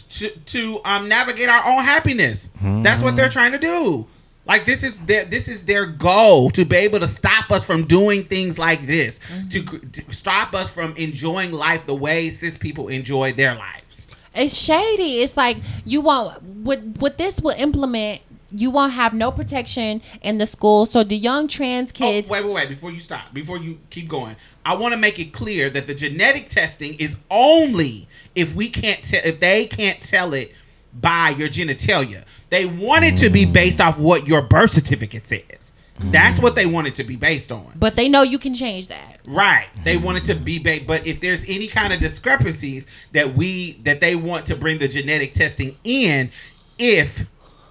[0.00, 2.50] to, to um, navigate our own happiness.
[2.62, 4.06] That's what they're trying to do.
[4.44, 7.84] Like this is their this is their goal to be able to stop us from
[7.84, 9.20] doing things like this,
[9.50, 14.08] to, cr- to stop us from enjoying life the way cis people enjoy their lives.
[14.34, 15.20] It's shady.
[15.20, 18.20] It's like you won't what what this will implement.
[18.54, 20.86] You won't have no protection in the school.
[20.86, 22.28] So the young trans oh, kids.
[22.28, 22.68] Oh, wait, wait, wait!
[22.68, 25.94] Before you stop, before you keep going, I want to make it clear that the
[25.94, 30.52] genetic testing is only if we can't tell if they can't tell it
[30.92, 32.24] by your genitalia.
[32.50, 35.72] They want it to be based off what your birth certificate says.
[35.98, 37.72] That's what they want it to be based on.
[37.76, 39.20] but they know you can change that.
[39.24, 39.68] Right.
[39.84, 43.72] They want it to be based, but if there's any kind of discrepancies that we
[43.84, 46.30] that they want to bring the genetic testing in,
[46.78, 47.26] if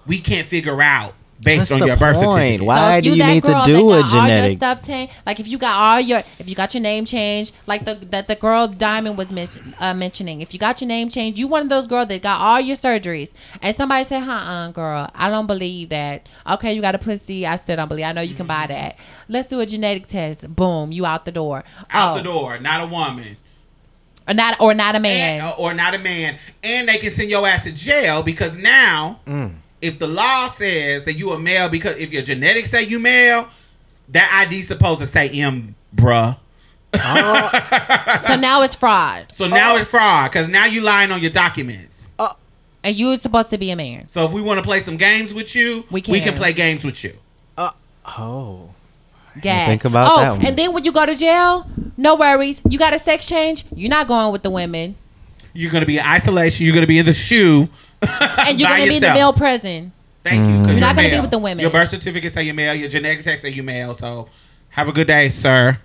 [0.06, 2.32] we can't figure out based What's on the your birth point?
[2.34, 2.66] certificate.
[2.68, 4.58] Why if do you that need to do a got all genetic?
[4.58, 7.84] stuff changed, like if you got all your, if you got your name changed, like
[7.84, 11.40] the that the girl Diamond was mis- uh, mentioning, if you got your name changed,
[11.40, 14.70] you one of those girls that got all your surgeries, and somebody said, "Huh, uh,
[14.70, 17.44] girl, I don't believe that." Okay, you got a pussy.
[17.44, 18.04] I still don't believe.
[18.04, 18.96] I know you can buy that.
[19.28, 20.54] Let's do a genetic test.
[20.54, 21.64] Boom, you out the door.
[21.90, 23.36] Out Oh, the door, not a woman.
[24.28, 25.40] Or not or not a man.
[25.40, 29.18] And- or not a man, and they can send your ass to jail because now,
[29.82, 33.48] if the law says that you a male, because if your genetics say you male,
[34.08, 36.38] that ID supposed to say M, bruh.
[36.94, 38.18] Oh.
[38.26, 39.78] so now it's fraud, So now oh.
[39.78, 42.12] it's fraud because now you lying on your documents.
[42.18, 42.28] Uh.
[42.84, 44.08] and you supposed to be a man.
[44.08, 46.38] So if we want to play some games with you, We can, we can can.
[46.38, 47.14] play games with you.
[47.56, 47.70] Uh.
[48.06, 48.70] Oh,
[49.40, 49.68] Gag.
[49.68, 50.46] think about oh, that one.
[50.46, 51.66] and then when you go to jail,
[51.96, 52.60] no worries.
[52.68, 53.64] You got a sex change.
[53.74, 54.94] You're not going with the women,
[55.54, 56.66] You're gonna be in isolation.
[56.66, 57.68] You're gonna be in the shoe.
[58.46, 59.92] and you're gonna be in the male prison.
[60.24, 60.56] Thank you.
[60.58, 61.60] 'cause You're you're not gonna be with the women.
[61.62, 62.74] Your birth certificate say you're male.
[62.74, 63.92] Your genetic test say you male.
[63.92, 64.28] So
[64.70, 65.78] have a good day, sir.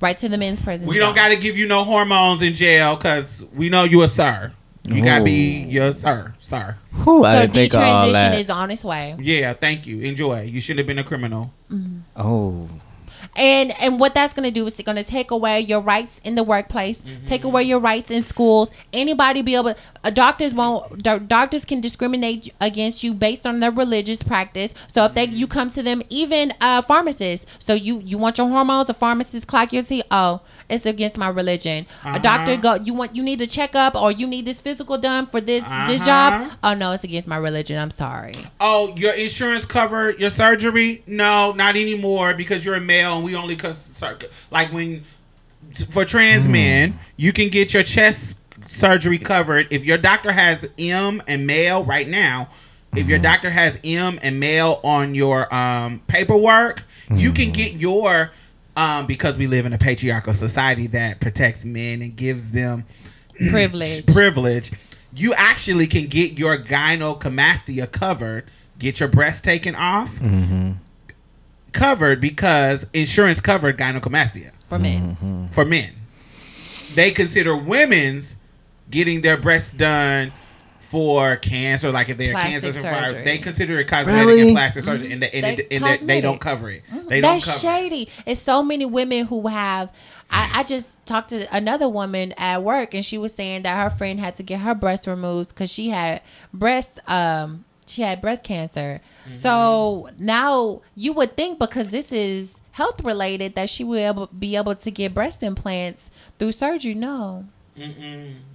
[0.00, 0.86] Right to the men's prison.
[0.86, 4.08] We don't got to give you no hormones in jail because we know you a
[4.08, 4.52] sir.
[4.84, 6.76] You gotta be your sir, sir.
[7.04, 8.38] Whew, I So didn't think detransition that.
[8.38, 9.14] is on its way.
[9.20, 10.00] Yeah, thank you.
[10.00, 10.40] Enjoy.
[10.42, 11.52] You shouldn't have been a criminal.
[11.70, 11.98] Mm-hmm.
[12.16, 12.68] oh,
[13.36, 16.42] And and what that's gonna do is it's gonna take away your rights in the
[16.42, 17.24] workplace, Mm-hmm.
[17.24, 18.70] take away your rights in schools.
[18.92, 19.74] Anybody be able,
[20.04, 21.02] uh, doctors won't.
[21.02, 24.74] doc- Doctors can discriminate against you based on their religious practice.
[24.88, 27.46] So if they you come to them, even uh, pharmacists.
[27.64, 30.02] So you you want your hormones, a pharmacist clock your T.
[30.10, 31.86] Oh, it's against my religion.
[32.04, 32.76] A doctor Uh-huh.
[32.78, 32.84] go.
[32.84, 36.00] You want you need a checkup or you need this physical done for this this
[36.02, 36.04] Uh-huh.
[36.04, 36.52] job.
[36.64, 37.78] Oh no, it's against my religion.
[37.78, 38.34] I'm sorry.
[38.60, 41.02] Oh, your insurance covered your surgery?
[41.06, 44.02] No, not anymore because you're a male and we only cause
[44.50, 45.02] like when
[45.90, 51.22] for trans men, you can get your chest surgery covered if your doctor has M
[51.26, 52.48] and male right now.
[52.96, 58.32] If your doctor has M and male on your um, paperwork, you can get your
[58.76, 62.84] um, because we live in a patriarchal society that protects men and gives them
[63.50, 64.06] Privilege.
[64.12, 64.72] privilege,
[65.14, 68.44] you actually can get your gynecomastia covered,
[68.78, 70.20] get your breast taken off,
[71.72, 75.16] covered because insurance covered gynecomastia for men.
[75.16, 75.46] Mm-hmm.
[75.48, 75.92] for men.
[76.94, 78.36] They consider women's
[78.90, 80.32] getting their breasts done
[80.78, 84.40] for cancer, like if they're cancer survivors, they consider it cosmetic Really?
[84.48, 85.12] and plastic surgery, mm-hmm.
[85.12, 86.82] and, they, and, They- it- and they, they don't cover it.
[86.92, 87.06] Mm-hmm.
[87.08, 87.78] They don't That's cover it.
[87.90, 88.08] shady.
[88.26, 89.92] It's so many women who have.
[90.32, 93.96] I, I just talked to another woman at work, and she was saying that her
[93.96, 98.42] friend had to get her breast removed because she had breast um she had breast
[98.42, 99.00] cancer.
[99.32, 104.56] So now you would think because this is health related that she would able, be
[104.56, 106.94] able to get breast implants through surgery.
[106.94, 107.44] No,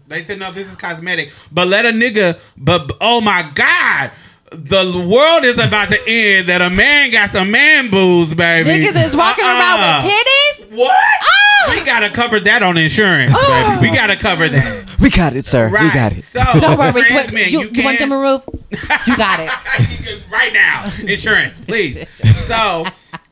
[0.08, 1.32] They said no, this is cosmetic.
[1.52, 2.40] But let a nigga.
[2.58, 4.12] But oh my god,
[4.52, 6.48] the world is about to end.
[6.50, 8.70] That a man got some man boobs, baby.
[8.70, 9.52] niggas is walking Uh-uh.
[9.52, 10.78] around with titties.
[10.78, 10.92] What?
[11.24, 11.72] Ah!
[11.80, 13.78] We gotta cover that on insurance, Ah!
[13.80, 13.90] baby.
[13.90, 15.00] We gotta cover that.
[15.00, 15.70] we got it, sir.
[15.70, 15.84] Right.
[15.84, 16.22] We got it.
[16.22, 18.50] So Don't worry, trans men, you, you, you want can them removed?
[18.72, 20.22] You got it.
[20.32, 20.92] right now.
[21.08, 22.08] Insurance, please.
[22.36, 22.86] So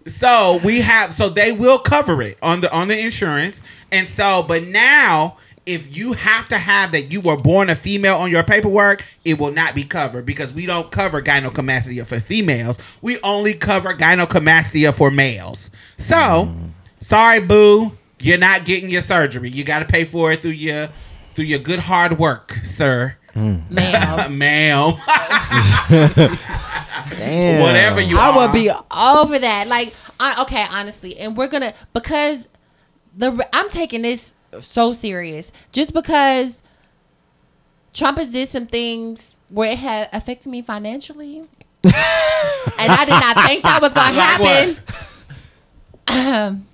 [0.05, 3.61] so we have so they will cover it on the on the insurance.
[3.91, 8.17] And so but now if you have to have that you were born a female
[8.17, 12.97] on your paperwork, it will not be covered because we don't cover gynecomastia for females.
[13.01, 15.71] We only cover gynecomastia for males.
[15.97, 16.53] So,
[16.99, 19.49] sorry boo, you're not getting your surgery.
[19.49, 20.89] You got to pay for it through your
[21.33, 23.15] through your good hard work, sir.
[23.35, 24.37] Ma'am.
[24.37, 24.97] Ma'am.
[27.09, 27.61] Damn.
[27.61, 28.21] Whatever you are.
[28.21, 28.37] I are.
[28.47, 29.67] would be over that.
[29.67, 32.47] Like, I, okay, honestly, and we're gonna because
[33.15, 36.61] the I'm taking this so serious just because
[37.93, 41.39] Trump has did some things where it had affected me financially.
[41.83, 44.77] and I did not think that was gonna happen.
[46.05, 46.67] Um,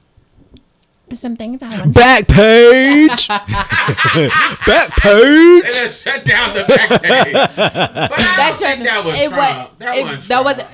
[1.16, 1.94] some things I want.
[1.94, 3.28] Back page.
[3.30, 5.64] Back page.
[5.64, 7.34] They done shut down the back page.
[7.34, 9.42] But I don't That think should- that was it Trump.
[9.42, 10.46] was- that it- wasn't that Trump.
[10.46, 10.66] was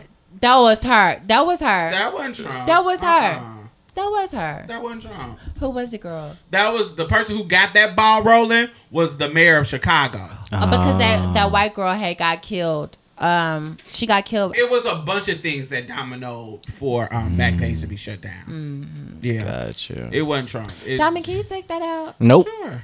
[0.41, 1.21] that was her.
[1.27, 1.91] That was her.
[1.91, 2.67] That wasn't Trump.
[2.67, 3.07] That was her.
[3.07, 3.51] Uh-uh.
[3.95, 4.65] That was her.
[4.67, 5.39] That wasn't Trump.
[5.59, 6.35] Who was the girl?
[6.51, 10.19] That was the person who got that ball rolling was the mayor of Chicago.
[10.51, 11.33] Oh, because that Ah.
[11.33, 12.97] that white girl had got killed.
[13.17, 14.57] Um, she got killed.
[14.57, 18.43] It was a bunch of things that dominoed for um, Backpage to be shut down.
[18.45, 19.17] Mm-hmm.
[19.21, 20.09] Yeah, Got you.
[20.11, 20.71] it wasn't Trump.
[20.85, 22.15] It, Diamond, can you take that out?
[22.19, 22.45] Nope.
[22.47, 22.83] Sure.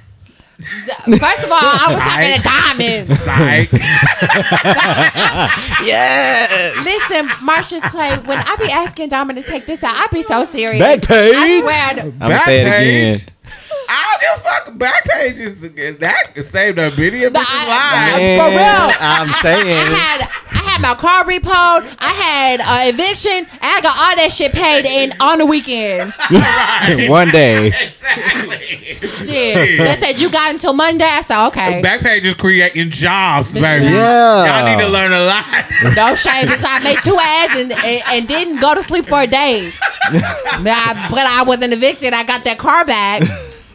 [1.18, 3.08] First of all, I was talking to Diamond.
[3.08, 3.70] Psych.
[5.84, 6.84] Yes.
[6.84, 8.26] Listen, Marsha's Plate.
[8.26, 10.80] When I be asking Diamond to take this out, I be so serious.
[10.80, 11.34] Back page.
[11.36, 12.04] I swear.
[12.04, 13.18] I'm gonna say it again.
[14.22, 14.28] Backpage.
[14.28, 14.74] I don't give a fuck.
[14.74, 18.40] Backpage is that could save the video No, bitches I- lives.
[18.42, 18.96] For real.
[19.00, 19.78] I'm saying.
[19.78, 19.96] I saying.
[19.96, 21.96] had I had my car repoed.
[21.98, 23.46] I had uh, eviction.
[23.60, 26.12] I got all that shit paid in on the weekend.
[27.10, 27.66] One day.
[27.68, 28.58] exactly.
[29.26, 29.78] Shit.
[29.78, 31.04] They said you got until Monday.
[31.04, 31.82] I said okay.
[31.82, 33.86] Backpage is creating jobs, baby.
[33.86, 34.62] Yeah.
[34.62, 35.44] Y'all need to learn a lot.
[35.96, 36.64] No shame, bitch.
[36.64, 39.72] I made two ads and, and, and didn't go to sleep for a day.
[40.04, 42.12] I, but I wasn't evicted.
[42.14, 43.22] I got that car back.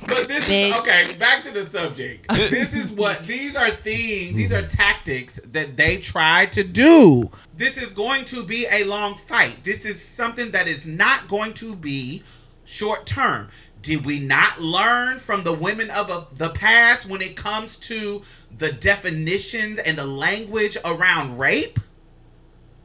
[0.08, 0.70] But this Bitch.
[0.70, 1.20] is okay.
[1.20, 2.26] Back to the subject.
[2.58, 4.36] This is what these are things.
[4.36, 4.68] These are mm-hmm.
[4.68, 7.30] tactics that they try to do.
[7.55, 9.64] This is going to be a long fight.
[9.64, 12.24] This is something that is not going to be
[12.64, 13.49] short term.
[13.82, 18.22] Did we not learn from the women of a, the past when it comes to
[18.58, 21.80] the definitions and the language around rape?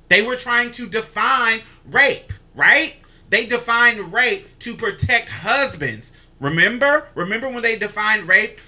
[0.09, 2.97] They were trying to define rape, right?
[3.31, 6.13] They defined rape to protect husbands.
[6.43, 7.09] Remember?
[7.15, 8.61] Remember when they defined rape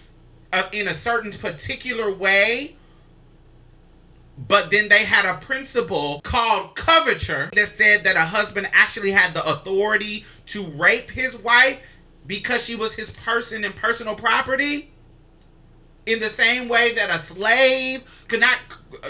[0.52, 2.76] uh, in a certain particular way?
[4.48, 9.34] But then they had a principle called coverture that said that a husband actually had
[9.34, 11.82] the authority to rape his wife
[12.26, 14.92] because she was his person and personal property
[16.06, 18.58] in the same way that a slave could not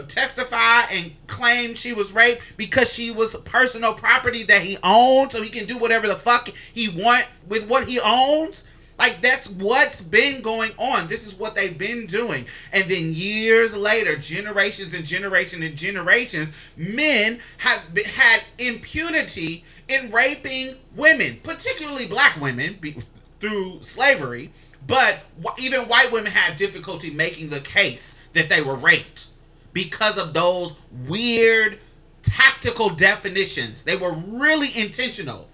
[0.09, 5.43] testify and claim she was raped because she was personal property that he owned so
[5.43, 8.65] he can do whatever the fuck he want with what he owns?
[8.99, 11.09] Like that's what's been going on.
[11.09, 12.47] This is what they've been doing.
[12.73, 20.11] And then years later generations and generations and generations men have been, had impunity in
[20.11, 22.97] raping women particularly black women be,
[23.41, 24.51] through slavery
[24.87, 25.19] but
[25.59, 29.29] even white women had difficulty making the case that they were raped
[29.73, 30.75] because of those
[31.07, 31.79] weird
[32.23, 33.83] tactical definitions.
[33.83, 35.49] They were really intentional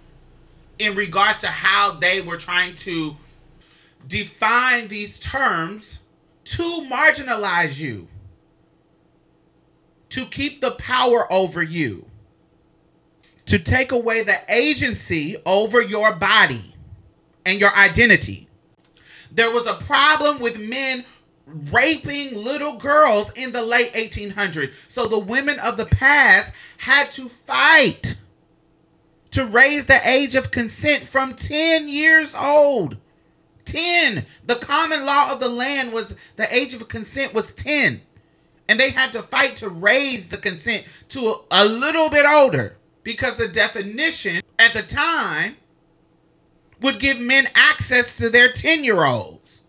[0.79, 3.17] in regards to how they were trying to
[4.07, 6.01] define these terms
[6.45, 8.09] to marginalize you,
[10.09, 12.07] to keep the power over you,
[13.47, 16.75] to take away the agency over your body
[17.45, 18.49] and your identity.
[19.33, 21.05] There was a problem with men
[21.47, 24.91] raping little girls in the late 1800s.
[24.91, 28.17] So the women of the past had to fight
[29.33, 32.99] to raise the age of consent from 10 years old.
[33.65, 34.25] 10.
[34.47, 38.01] The common law of the land was the age of consent was 10.
[38.69, 42.77] And they had to fight to raise the consent to a, a little bit older
[43.03, 45.57] because the definition at the time
[46.81, 49.63] would give men access to their 10 year olds.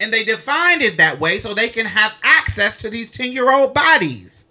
[0.00, 3.50] And they defined it that way so they can have access to these 10 year
[3.50, 4.44] old bodies.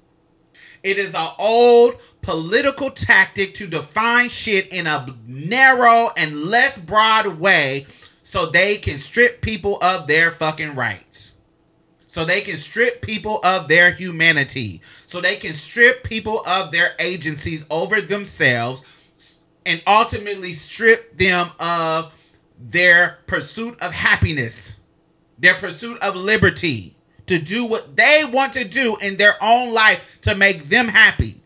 [0.84, 7.40] It is an old political tactic to define shit in a narrow and less broad
[7.40, 7.88] way
[8.24, 11.34] so they can strip people of their fucking rights.
[12.08, 14.82] So they can strip people of their humanity.
[15.06, 18.84] So they can strip people of their agencies over themselves
[19.68, 22.16] and ultimately strip them of
[22.60, 24.76] their pursuit of happiness,
[25.38, 26.96] their pursuit of liberty,
[27.28, 31.42] to do what they want to do in their own life to make them happy.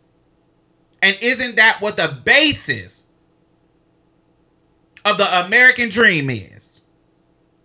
[1.01, 3.03] And isn't that what the basis
[5.03, 6.81] of the American dream is?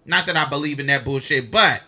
[0.07, 1.83] Not that I believe in that bullshit, but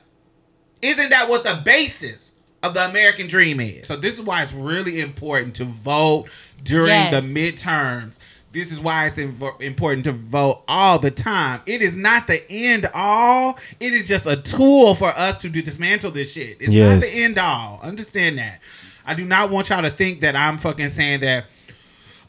[0.82, 2.32] isn't that what the basis
[2.62, 3.86] of the American dream is?
[3.86, 6.26] So this is why it's really important to vote
[6.62, 7.14] during Yes.
[7.14, 8.18] the midterms.
[8.50, 11.60] This is why it's inv- important to vote all the time.
[11.66, 13.58] It is not the end all.
[13.78, 16.56] It is just a tool for us to dismantle this shit.
[16.60, 17.78] It's not the end all.
[17.82, 18.60] Understand that.
[19.04, 21.46] I do not want y'all to think that I'm fucking saying that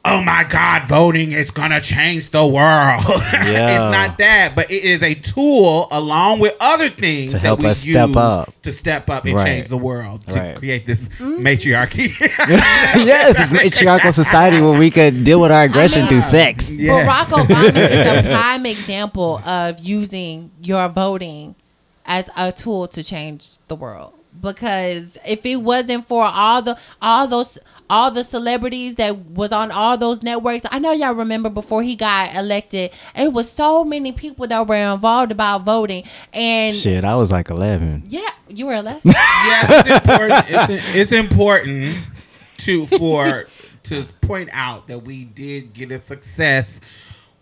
[0.05, 3.03] oh my God, voting is gonna change the world.
[3.49, 3.69] Yeah.
[3.69, 7.59] it's not that, but it is a tool along with other things To that help
[7.61, 8.61] we us step use up.
[8.61, 9.45] to step up and Right.
[9.45, 10.55] change the world to Right.
[10.55, 11.41] create this Mm-hmm.
[11.43, 12.09] matriarchy.
[12.19, 16.69] yes, it's matriarchal society where we could deal with our aggression mean- through sex.
[16.71, 17.07] Yes.
[17.31, 21.55] Barack Obama is a prime example of using your voting
[22.05, 24.13] as a tool to change the world.
[24.41, 27.57] Because if it wasn't for all the all those
[27.89, 31.95] all the celebrities that was on all those networks, I know y'all remember before he
[31.95, 36.03] got elected, it was so many people that were involved about voting,
[36.33, 38.03] and Shit, I was like 11.
[38.07, 39.13] yeah, you were 11 yeah
[39.69, 40.45] it's important.
[40.47, 41.97] It's, it's important
[42.59, 43.47] to for
[43.83, 46.79] to point out that we did get a success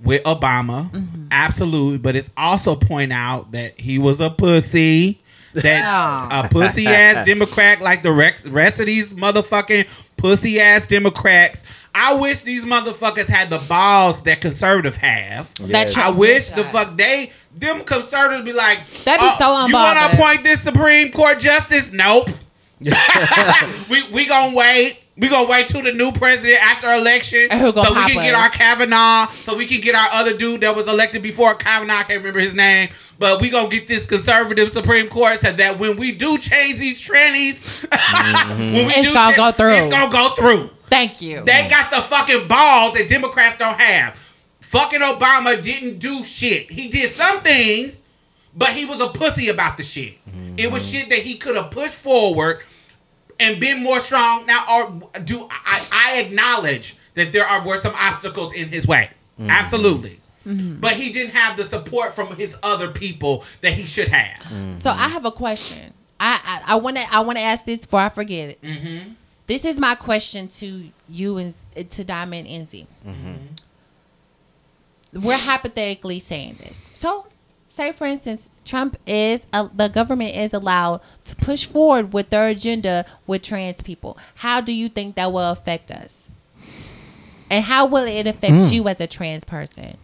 [0.01, 1.27] with Obama, mm-hmm.
[1.31, 1.97] absolutely.
[1.97, 5.21] But it's also point out that he was a pussy.
[5.63, 11.63] That a pussy ass Democrat like the rex- rest of these motherfucking pussy ass Democrats.
[11.95, 15.53] I wish these motherfuckers had the balls that conservative have.
[15.55, 19.73] That I wish the fuck they them conservatives be like That'd be "Oh, so You
[19.73, 21.91] want to appoint this Supreme Court justice?
[21.91, 22.29] Nope.
[23.89, 24.99] we we gonna wait.
[25.17, 28.43] We gonna wait till the new president after election, so we pop can get us?
[28.43, 31.95] our Kavanaugh, so we can get our other dude that was elected before Kavanaugh.
[31.95, 35.79] I can't remember his name, but we gonna get this conservative Supreme Court so that
[35.79, 37.83] when we do change these trannies,
[38.49, 39.73] when we It's do gonna cha- go through.
[39.73, 40.69] It's gonna go through.
[40.83, 41.43] Thank you.
[41.43, 44.19] They got the fucking balls that Democrats don't have.
[44.61, 46.71] Fucking Obama didn't do shit.
[46.71, 48.03] He did some things,
[48.55, 50.17] but he was a pussy about the shit.
[50.57, 50.97] It was mm-hmm.
[50.97, 52.61] shit that he could have pushed forward
[53.39, 54.45] and been more strong.
[54.45, 59.09] Now, or do I, I acknowledge that there are were some obstacles in his way?
[59.39, 59.49] Mm-hmm.
[59.49, 60.19] Absolutely.
[60.45, 60.79] Mm-hmm.
[60.79, 64.41] But he didn't have the support from his other people that he should have.
[64.43, 64.77] Mm-hmm.
[64.77, 65.93] So I have a question.
[66.19, 68.61] I I want to I want to ask this before I forget it.
[68.61, 69.11] Mm-hmm.
[69.45, 71.53] This is my question to you and
[71.89, 72.87] to Diamond and Zee.
[75.13, 76.79] We're hypothetically saying this.
[76.99, 77.27] So,
[77.67, 82.47] say for instance, Trump is uh, the government is allowed to push forward with their
[82.47, 84.17] agenda with trans people.
[84.35, 86.31] How do you think that will affect us?
[87.49, 89.97] And how will it affect you as a trans person?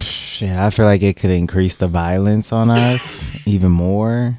[0.00, 4.38] Shit, I feel like it could increase the violence on us even more.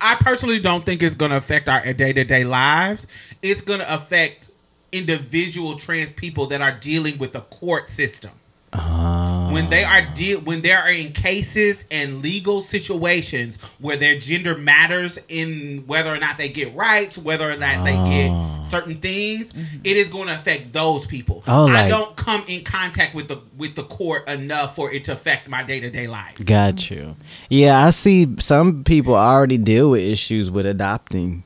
[0.00, 3.06] I personally don't think it's going to affect our day to day lives.
[3.42, 4.50] It's going to affect
[4.92, 8.32] individual trans people that are dealing with the court system.
[8.72, 9.50] Ah.
[9.52, 14.56] when they are deal when they are in cases and legal situations where their gender
[14.56, 18.60] matters in whether or not they get rights, whether or not they get ah.
[18.62, 19.78] certain things, mm-hmm.
[19.82, 21.42] it is going to affect those people.
[21.48, 25.02] Oh, I like- don't come in contact with the with the court enough for it
[25.04, 26.36] to affect my day to day life.
[26.44, 26.94] Got mm-hmm.
[26.94, 27.16] you.
[27.48, 31.42] Yeah, I see some people already deal with issues with adopting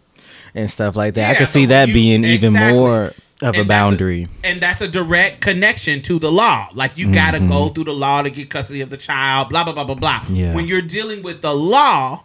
[0.54, 1.30] and stuff like that.
[1.30, 3.12] I can so see that you- being even more
[3.42, 4.28] of a And that's boundary.
[4.44, 6.68] and that's a direct connection to the law.
[6.74, 9.48] Like you got to go through the law to get custody of the child.
[9.48, 10.22] Blah blah blah blah blah.
[10.28, 10.54] Yeah.
[10.54, 12.24] When you're dealing with the law,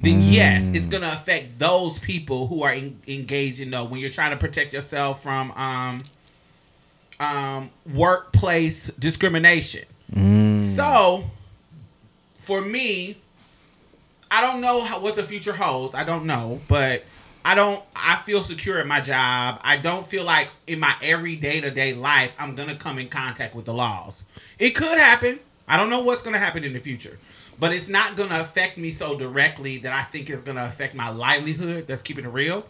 [0.00, 4.30] then yes, it's gonna affect those people who are engaged in the when you're trying
[4.32, 6.02] to protect yourself from um
[7.20, 9.84] um workplace discrimination.
[10.76, 11.24] So
[12.38, 13.16] for me,
[14.30, 15.94] I don't know how, what the future holds.
[15.94, 17.04] I don't know, but
[17.44, 17.82] I don't.
[17.96, 19.60] I feel secure in my job.
[19.62, 23.08] I don't feel like in my every day to day life I'm gonna come in
[23.08, 24.24] contact with the laws.
[24.58, 25.40] It could happen.
[25.66, 27.18] I don't know what's gonna happen in the future,
[27.58, 31.10] but it's not gonna affect me so directly that I think it's gonna affect my
[31.10, 31.86] livelihood.
[31.86, 32.66] That's keeping it real.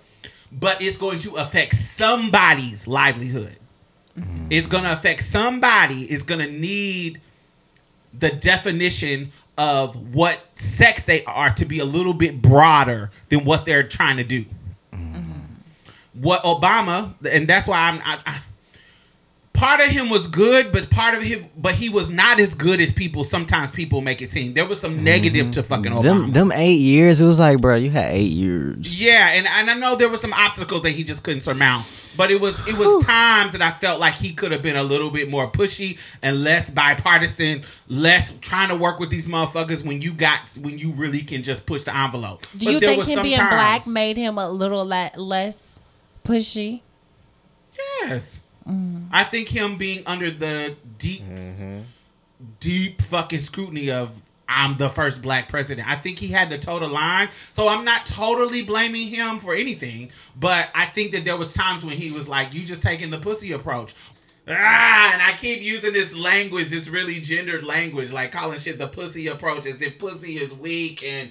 [0.51, 3.57] But it's going to affect somebody's livelihood.
[4.19, 4.49] Mm-hmm.
[4.51, 6.11] It's gonna affect somebody.
[6.11, 7.21] Is gonna need
[8.19, 13.65] the definition of what sex they are to be a little bit broader than what
[13.65, 14.45] they're trying to do.
[16.23, 18.01] What Obama, and that's why I'm.
[18.05, 18.41] I, I,
[19.53, 22.81] part of him was good, but part of him, but he was not as good
[22.81, 23.25] as people.
[23.25, 24.55] Sometimes people make it seem.
[24.55, 26.01] There was some negative to fucking mm-hmm.
[26.01, 26.23] Obama.
[26.23, 29.03] Them them eight years, it was like, bro, you had eight years.
[29.03, 31.87] Yeah, and, and I know there were some obstacles that he just couldn't surmount.
[32.17, 34.83] But it was it was times that I felt like he could have been a
[34.83, 40.03] little bit more pushy and less bipartisan, less trying to work with these motherfuckers when
[40.03, 42.43] you got when you really can just push the envelope.
[42.57, 44.85] Do But you there think was him some being times- black made him a little
[44.87, 45.72] le- less
[46.25, 46.83] pushy?
[48.03, 48.41] Yes.
[49.11, 51.23] I think him being under the deep,
[52.61, 55.89] deep fucking scrutiny of I'm the first black president.
[55.89, 57.29] I think he had the total line.
[57.53, 61.85] So I'm not totally blaming him for anything, but I think that there was times
[61.85, 63.95] when he was like, "You just taking the pussy approach."
[64.49, 68.89] Ah, and I keep using this language, this really gendered language, like calling shit the
[68.89, 71.31] pussy approach, as if pussy is weak and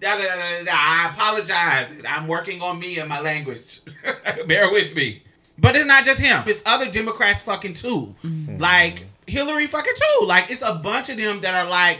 [0.00, 0.64] da da da da.
[0.64, 0.72] da.
[0.72, 2.02] I apologize.
[2.08, 3.80] I'm working on me and my language.
[4.46, 5.22] Bear with me.
[5.58, 6.42] But it's not just him.
[6.46, 8.14] It's other Democrats fucking too.
[8.24, 8.56] Mm-hmm.
[8.56, 10.26] Like Hillary fucking too.
[10.26, 11.98] Like it's a bunch of them that are like,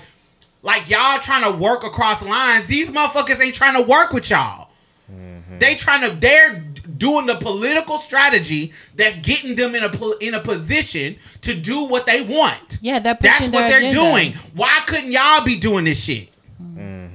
[0.62, 2.66] like y'all trying to work across lines.
[2.66, 4.70] These motherfuckers ain't trying to work with y'all.
[5.12, 5.58] Mm-hmm.
[5.58, 6.16] They trying to.
[6.16, 6.64] They're
[6.96, 12.06] doing the political strategy that's getting them in a in a position to do what
[12.06, 12.78] they want.
[12.80, 14.10] Yeah, they're That's what their they're agenda.
[14.10, 14.32] doing.
[14.54, 16.28] Why couldn't y'all be doing this shit?
[16.62, 17.09] Mm-hmm.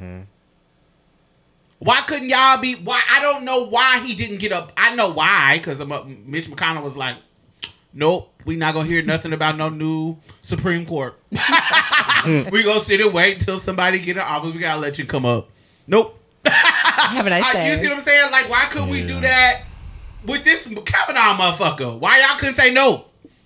[1.85, 2.73] Why couldn't y'all be?
[2.73, 4.71] Why I don't know why he didn't get up.
[4.75, 5.77] I know why because
[6.25, 7.15] Mitch McConnell was like,
[7.93, 11.13] "Nope, we not gonna hear nothing about no new Supreme Court.
[11.29, 14.51] we gonna sit and wait until somebody get in office.
[14.51, 15.51] We gotta let you come up.
[15.85, 16.19] Nope.
[16.47, 17.71] Have a nice I- day.
[17.73, 18.31] you see what I'm saying?
[18.31, 19.61] Like, why couldn't we do that
[20.25, 21.99] with this Kavanaugh motherfucker?
[21.99, 23.05] Why y'all couldn't say no?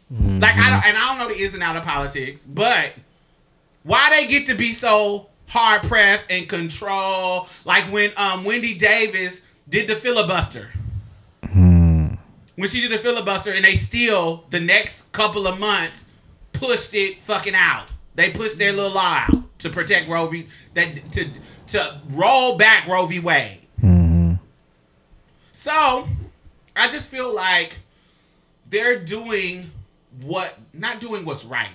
[0.09, 0.39] Like, I mm-hmm.
[0.39, 2.93] don't, and I don't know the ins and out of politics, but
[3.83, 7.47] why they get to be so hard press and control?
[7.65, 10.69] Like when um Wendy Davis did the filibuster.
[11.51, 16.05] When she did the filibuster, and they still the next couple of months
[16.53, 17.87] pushed it fucking out.
[18.15, 20.47] They pushed their little law out to protect Roe v.
[20.73, 21.29] That to
[21.67, 23.19] to roll back Roe v.
[23.19, 23.59] Wade.
[25.51, 26.07] So,
[26.75, 27.79] I just feel like
[28.69, 29.71] they're doing
[30.23, 31.69] what not doing what's right.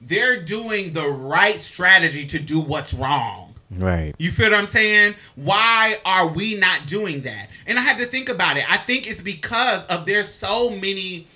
[0.00, 3.54] They're doing the right strategy to do what's wrong.
[3.70, 4.14] Right.
[4.18, 5.16] You feel what I'm saying?
[5.34, 7.50] Why are we not doing that?
[7.66, 8.70] And I had to think about it.
[8.70, 11.26] I think it's because of there's so many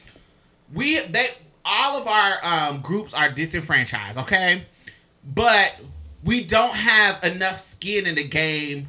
[0.73, 1.29] we they
[1.65, 4.65] all of our um, groups are disenfranchised, okay?
[5.25, 5.77] But
[6.25, 8.89] we don't have enough skin in the game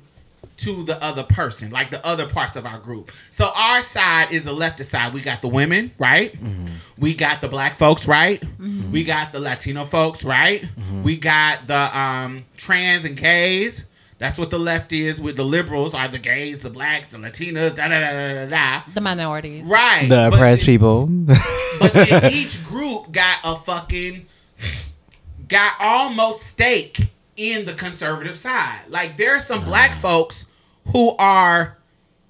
[0.64, 3.12] to the other person, like the other parts of our group.
[3.30, 5.14] So our side is the leftist side.
[5.14, 6.34] We got the women, right?
[6.34, 6.68] Mm-hmm.
[6.98, 8.40] We got the black folks, right?
[8.42, 8.92] Mm-hmm.
[8.92, 10.62] We got the Latino folks, right?
[10.62, 11.04] Mm-hmm.
[11.04, 13.86] We got the um, trans and gays.
[14.20, 15.20] That's what the left is.
[15.20, 18.46] With the liberals are the gays, the blacks, the Latinas, da da da da da
[18.46, 18.82] da.
[18.94, 19.66] the minorities.
[19.66, 20.08] Right.
[20.08, 21.08] The But oppressed it- people.
[21.80, 24.26] but then each group got a fucking
[25.48, 26.98] got almost stake
[27.36, 28.82] in the conservative side.
[28.88, 30.46] Like there are some black folks
[30.92, 31.78] who are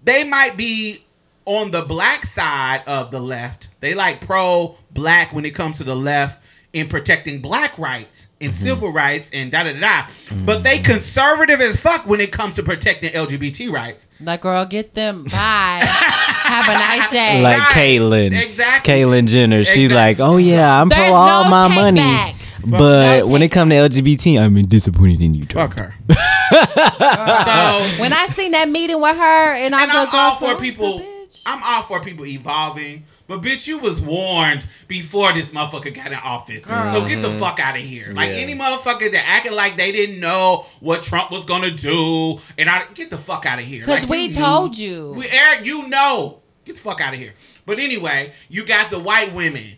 [0.04, 1.04] they might be
[1.46, 3.70] on the black side of the left.
[3.80, 6.42] They like pro black when it comes to the left
[6.74, 8.64] in protecting black rights and mm-hmm.
[8.64, 9.80] civil rights and da da da.
[9.80, 10.02] da.
[10.04, 10.46] Mm-hmm.
[10.46, 14.08] But they conservative as fuck when it comes to protecting LGBT rights.
[14.20, 15.26] Like, girl, get them.
[15.26, 15.82] Bye.
[15.86, 17.42] Have a nice day.
[17.42, 17.76] like Right.
[17.76, 18.42] Caitlyn.
[18.42, 18.94] Exactly.
[18.94, 19.64] Caitlyn Jenner.
[19.64, 22.02] She's like, oh yeah, I'm There's pro all no my money.
[22.02, 22.43] takebacks.
[22.70, 25.44] But No when it comes to LGBT, I'm disappointed in you.
[25.44, 25.94] Fuck her.
[26.10, 30.56] so When I seen that meeting with her, and I and I'm like, all for
[30.60, 31.02] people.
[31.46, 33.06] I'm all for people evolving.
[33.28, 36.64] But bitch, you was warned before this motherfucker got in office.
[36.64, 38.12] So get the fuck out of here.
[38.14, 38.36] Like Yeah.
[38.36, 42.86] any motherfucker that acted like they didn't know what Trump was gonna do, and I
[42.94, 43.82] get the fuck out of here.
[43.82, 44.36] Because Like, we knew.
[44.36, 45.14] told you.
[45.18, 46.40] We Eric, you know.
[46.66, 47.34] Get the fuck out of here.
[47.66, 49.76] But anyway, you got the white women.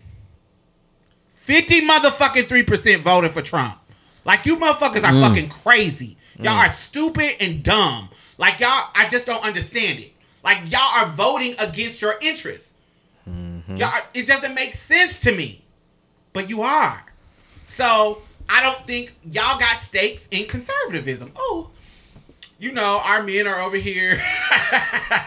[1.45, 3.77] Fifty motherfucking three percent voted for Trump.
[4.23, 5.21] Like you motherfuckers are mm.
[5.21, 6.17] fucking crazy.
[6.39, 6.67] Y'all mm.
[6.67, 8.09] are stupid and dumb.
[8.39, 10.13] Like y'all, I just don't understand it.
[10.43, 12.73] Like y'all are voting against your interests.
[13.29, 13.75] Mm-hmm.
[13.75, 15.63] Y'all, are- it doesn't make sense to me.
[16.33, 17.05] But you are.
[17.63, 21.31] So I don't think y'all got stakes in conservatism.
[21.35, 21.69] Oh,
[22.57, 24.19] you know, our men are over here.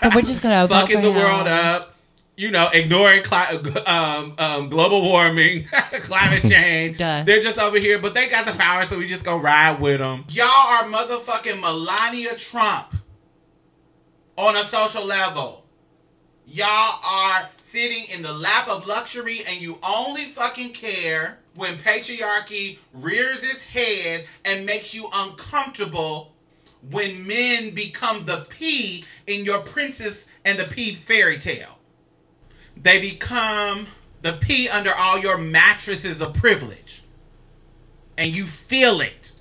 [0.03, 1.15] So we're just gonna vote fucking the him.
[1.15, 1.95] world up.
[2.39, 6.97] You know, ignoring cli- um, um, global warming, climate change.
[6.97, 7.27] Dust.
[7.27, 9.99] They're just over here, but they got the power, so we just gonna ride with
[9.99, 10.25] them.
[10.29, 12.95] Y'all are motherfucking Melania Trump
[14.37, 15.65] on a social level.
[16.47, 22.79] Y'all are sitting in the lap of luxury, and you only fucking care when patriarchy
[22.95, 26.33] rears its head and makes you uncomfortable
[26.89, 31.78] when men become the P in your princess and the pea fairy tale.
[32.83, 33.87] They become
[34.23, 37.03] the P under all your mattresses of privilege.
[38.17, 39.33] And you feel it.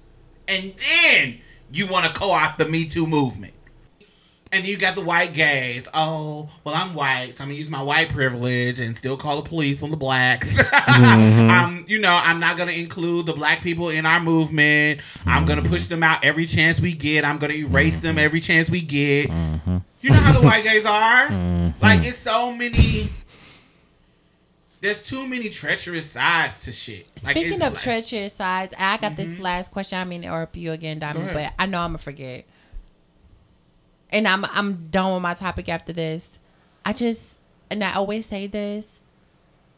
[0.47, 1.39] And then
[1.71, 3.53] you want to co opt the Me Too movement.
[4.49, 5.89] And you got the white gays.
[5.93, 9.49] Oh, well, I'm white, so I'm gonna use my white privilege and still call the
[9.49, 10.61] police on the blacks.
[10.97, 11.49] Mm-hmm.
[11.51, 15.01] I'm, you know, I'm not gonna include the black people in our movement.
[15.27, 17.23] I'm gonna push them out every chance we get.
[17.23, 18.25] I'm gonna erase them mm-hmm.
[18.25, 19.29] every chance we get.
[19.29, 19.77] Mm-hmm.
[20.01, 21.29] You know how the white gays are.
[21.81, 23.09] Like it's so many.
[24.79, 27.09] There's too many treacherous sides to shit.
[27.23, 29.41] Like, Speaking it's of like- treacherous sides, I got this mm-hmm.
[29.41, 29.99] last question.
[29.99, 32.45] I mean, to interrupt you again, Diamond, but I know I'm gonna forget.
[34.11, 36.39] And I'm I'm done with my topic after this.
[36.85, 37.37] I just
[37.69, 39.03] and I always say this.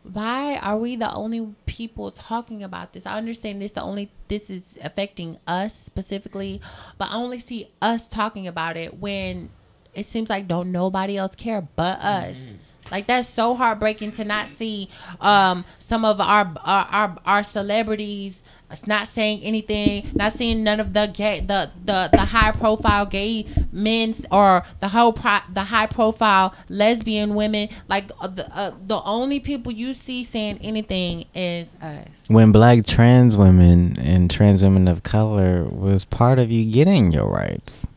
[0.04, 3.06] Why are we the only people talking about this?
[3.06, 6.62] I understand this the only this is affecting us specifically,
[6.98, 9.50] but I only see us talking about it when
[9.94, 12.38] it seems like don't nobody else care but us.
[12.38, 12.56] Mm-hmm.
[12.91, 14.90] Like that's so heartbreaking to not see
[15.22, 18.41] um, some of our our our, our celebrities
[18.72, 23.06] it's not saying anything, not seeing none of the gay, the the the high profile
[23.06, 27.70] gay men or the whole pro, the high profile lesbian women.
[27.88, 32.07] Like uh, the uh, the only people you see saying anything is us.
[32.28, 37.28] When black trans women and trans women of color was part of you getting your
[37.28, 37.88] rights.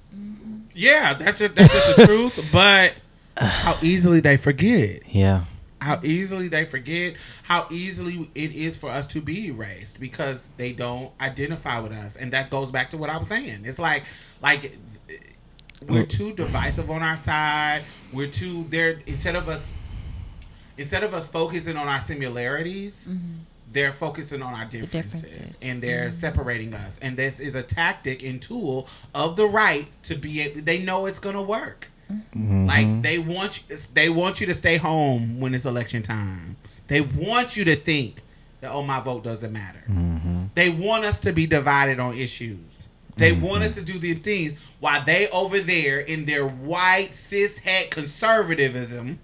[0.75, 1.55] Yeah, that's it.
[1.55, 2.49] that's just the truth.
[2.53, 2.95] But
[3.37, 5.03] how easily they forget.
[5.09, 5.45] Yeah.
[5.81, 7.17] How easily they forget.
[7.43, 12.17] How easily it is for us to be erased because they don't identify with us,
[12.17, 13.63] and that goes back to what I was saying.
[13.65, 14.05] It's like
[14.41, 14.79] like
[15.89, 17.83] we're too divisive on our side.
[18.13, 19.71] We're too there instead of us
[20.79, 23.09] instead of us focusing on our similarities.
[23.11, 23.39] Mm-hmm.
[23.73, 25.59] They're focusing on our differences, differences.
[25.63, 26.21] and they're mm-hmm.
[26.21, 26.99] separating us.
[27.01, 30.43] And this is a tactic and tool of the right to be.
[30.43, 31.89] a- They know it's gonna work.
[32.35, 32.67] Mm-hmm.
[32.67, 36.57] Like they want you, they want you to stay home when it's election time.
[36.89, 38.23] They want you to think
[38.61, 39.83] that oh my vote doesn't matter.
[39.89, 40.45] Mm-hmm.
[40.55, 42.89] They want us to be divided on issues.
[43.17, 43.45] They mm-hmm.
[43.45, 47.91] want us to do the things while they over there in their white cis het
[47.91, 49.19] conservatism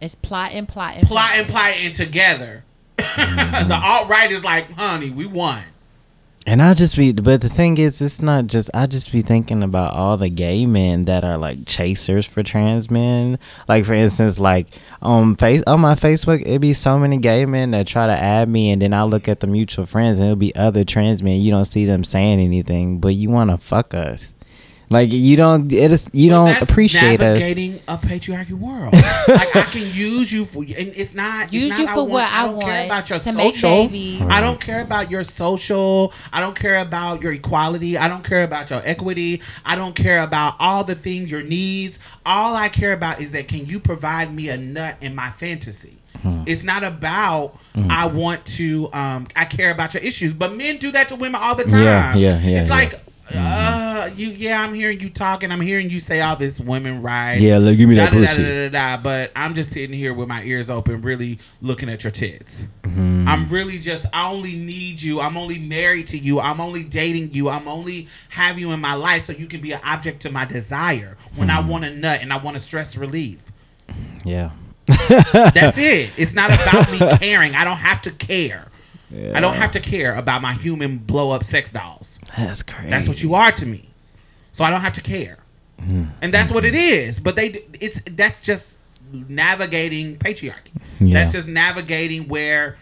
[0.00, 2.64] It's plotting, plotting, plotting, plotting together.
[2.96, 5.62] the alt right is like, honey, we won.
[6.48, 8.70] And I'll just be, but the thing is, it's not just.
[8.72, 12.90] I just be thinking about all the gay men that are like chasers for trans
[12.90, 13.38] men.
[13.68, 14.68] Like for instance, like
[15.02, 18.48] on face on my Facebook, it'd be so many gay men that try to add
[18.48, 21.38] me, and then I look at the mutual friends, and it'll be other trans men.
[21.38, 24.32] You don't see them saying anything, but you want to fuck us.
[24.90, 25.70] Like you don't.
[25.70, 27.38] It is you Well, don't that's appreciate us.
[27.38, 28.94] navigating a patriarchy world.
[29.28, 32.00] like I can use you for, and it's not it's Use not you I for
[32.00, 33.70] want- what I don't care want about your social.
[33.88, 34.22] babies.
[34.22, 36.12] I don't care about your social.
[36.32, 37.98] I don't care about your equality.
[37.98, 39.42] I don't care about your equity.
[39.64, 41.98] I don't care about all the things your needs.
[42.24, 45.94] All I care about is that can you provide me a nut in my fantasy.
[46.46, 47.56] It's not about
[47.90, 48.88] I want to.
[48.92, 51.84] Um, I care about your issues, but men do that to women all the time.
[51.84, 52.74] Yeah, yeah, yeah, It's yeah.
[52.74, 52.94] like,
[53.34, 54.28] uh, you.
[54.30, 55.50] Yeah, I'm hearing you talking.
[55.52, 57.40] I'm hearing you say all this women rights.
[57.40, 58.42] Yeah, look, give me that da, da, pussy.
[58.42, 61.88] Da, da, da, da, but I'm just sitting here with my ears open, really looking
[61.88, 62.68] at your tits.
[62.82, 63.26] Mm-hmm.
[63.28, 64.06] I'm really just.
[64.12, 65.20] I only need you.
[65.20, 66.40] I'm only married to you.
[66.40, 67.48] I'm only dating you.
[67.48, 70.44] I'm only have you in my life so you can be an object to my
[70.44, 71.66] desire when Mm-hmm.
[71.66, 73.50] I want a nut and I want a stress relief.
[74.24, 74.50] Yeah.
[74.86, 76.12] That's it.
[76.16, 77.54] It's not about me caring.
[77.54, 78.66] I don't have to care.
[79.34, 82.20] I don't have to care about my human blow up sex dolls.
[82.36, 82.90] That's crazy.
[82.90, 83.87] That's what you are to me.
[84.58, 85.38] So I don't have to care.
[85.78, 87.08] And that's what it mm-hmm.
[87.08, 87.20] is.
[87.20, 88.76] But they it's that's just
[89.12, 90.72] navigating patriarchy.
[90.98, 91.14] Yeah.
[91.14, 92.76] That's just navigating where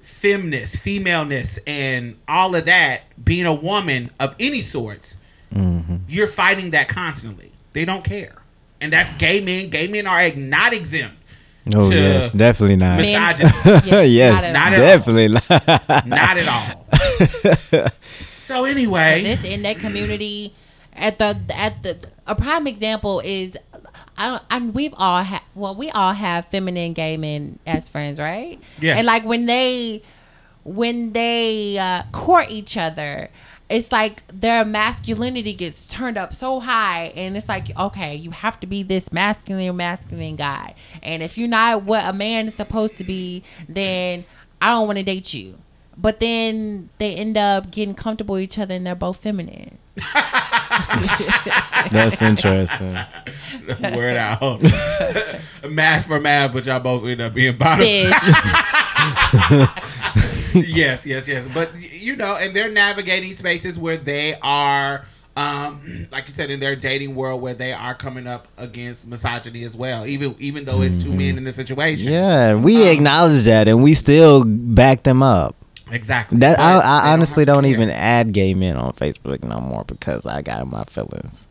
[0.00, 5.18] feminist, femaleness and all of that, being a woman of any sorts,
[5.52, 5.96] mm-hmm.
[6.08, 7.52] you're fighting that constantly.
[7.74, 8.40] They don't care.
[8.80, 9.68] And that's gay men.
[9.68, 11.16] Gay men are not exempt.
[11.74, 12.96] Oh to yes, definitely not.
[12.96, 13.90] mis- Misogyny.
[13.90, 14.00] Yeah,
[14.32, 14.86] yes, not at all.
[14.86, 16.06] definitely not.
[16.06, 17.90] not at all.
[18.20, 20.54] so anyway, this in that community
[20.96, 23.56] at the at the a prime example is
[24.16, 28.60] I, and we've all had well we all have feminine gay men as friends right?
[28.80, 28.98] Yes.
[28.98, 30.02] and like when they
[30.64, 33.28] when they uh, court each other
[33.70, 38.60] it's like their masculinity gets turned up so high and it's like okay you have
[38.60, 40.74] to be this masculine masculine guy.
[41.02, 44.24] And if you're not what a man is supposed to be then
[44.60, 45.58] i don't want to date you.
[45.96, 49.78] But then they end up getting comfortable with each other and they're both feminine
[51.90, 52.92] That's interesting.
[53.94, 54.62] word out.
[55.68, 57.86] math for math, but y'all both end up being bottom.
[60.54, 61.48] Yes, yes, yes.
[61.48, 65.04] But you know, and they're navigating spaces where they are,
[65.36, 69.64] um, like you said, in their dating world, where they are coming up against misogyny
[69.64, 70.06] as well.
[70.06, 72.12] Even even though it's two men in the situation.
[72.12, 75.56] Yeah, we acknowledge that, and we still back them up.
[75.90, 76.38] Exactly.
[76.38, 80.26] That I, I honestly to don't even add gay men on Facebook no more because
[80.26, 81.46] I got my feelings.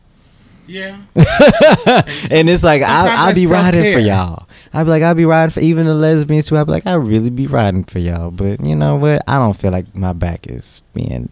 [0.66, 0.96] Yeah.
[1.14, 4.48] and it's like I, I'll be riding for y'all.
[4.72, 6.56] I'd be like, I'll be riding for even the lesbians too.
[6.56, 8.30] I'd be like, I really be riding for y'all.
[8.30, 9.22] But you know what?
[9.28, 11.30] I don't feel like my back is being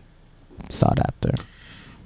[0.69, 1.33] sought after.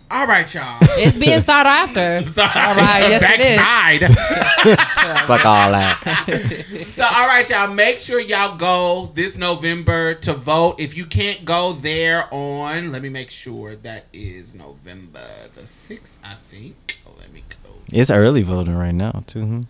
[0.09, 0.79] All right, y'all.
[0.83, 2.49] it's being sought after Sorry.
[2.55, 4.15] all right yes it is
[5.27, 6.25] Fuck all that.
[6.87, 7.75] So, all right, y'all.
[7.75, 10.81] Make sure y'all go this November to vote.
[10.81, 16.17] If you can't go there on, let me make sure that is November the sixth.
[16.25, 17.01] I think.
[17.07, 17.71] Oh, let me go.
[17.93, 19.43] It's early voting right now too.
[19.43, 19.63] hmm?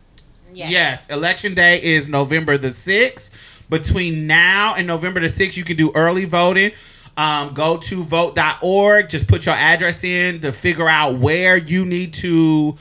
[0.53, 0.71] Yes.
[0.71, 3.63] Yes, election day is November the 6th.
[3.69, 6.71] Between now and November the 6th, you can do early voting.
[7.17, 9.09] Um, go to vote.org.
[9.09, 12.77] Just put your address in to figure out where you need to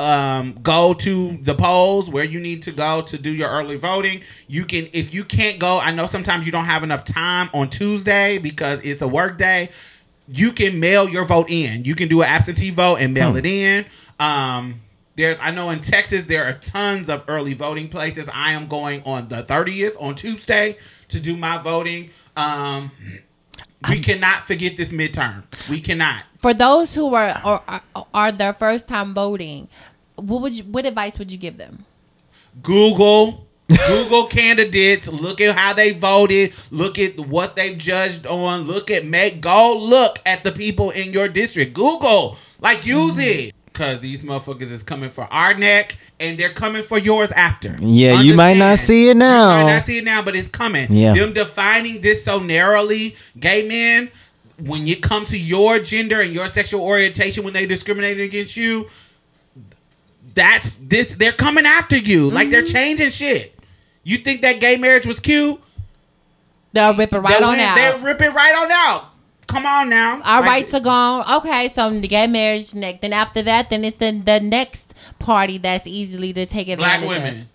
[0.00, 4.22] um, go to the polls where you need to go to do your early voting.
[4.48, 7.68] You can, if you can't go, I know sometimes you don't have enough time on
[7.68, 9.68] Tuesday because it's a work day.
[10.26, 11.84] You can mail your vote in.
[11.84, 13.84] You can do an absentee vote and mail it in.
[14.18, 14.80] Um,
[15.16, 18.28] there's, I know in Texas there are tons of early voting places.
[18.32, 20.78] I am going on the 30th on Tuesday
[21.08, 22.10] to do my voting.
[22.36, 22.90] Um,
[23.88, 25.44] we cannot forget this midterm.
[25.68, 26.24] We cannot.
[26.36, 27.82] For those who are or are,
[28.12, 29.68] are their first time voting,
[30.16, 31.84] what would you, what advice would you give them?
[32.62, 33.46] Google
[33.86, 35.08] Google candidates.
[35.08, 36.54] Look at how they voted.
[36.70, 38.62] Look at what they've judged on.
[38.62, 41.74] Look at make go look at the people in your district.
[41.74, 43.48] Google like use mm-hmm.
[43.48, 47.76] it because these motherfuckers is coming for our neck and they're coming for yours after.
[47.80, 49.58] Yeah, you might not see it now.
[49.58, 50.92] You might not see it now, but it's coming.
[50.92, 51.14] Yeah.
[51.14, 54.10] Them defining this so narrowly, gay men.
[54.58, 58.88] When you come to your gender and your sexual orientation, when they discriminate against you,
[60.34, 62.72] that's this they're coming after you like they're mm-hmm.
[62.72, 63.58] changing shit
[64.04, 65.60] you think that gay marriage was cute
[66.72, 67.76] They'll rip it right They on went- out.
[67.76, 69.09] they rip it right on out
[69.50, 71.24] come on now Our Like, rights are gone.
[71.38, 73.00] Okay, so the gay marriage next.
[73.02, 77.16] Then after that, then it's the the next party that's easily to take advantage black
[77.22, 77.46] women of.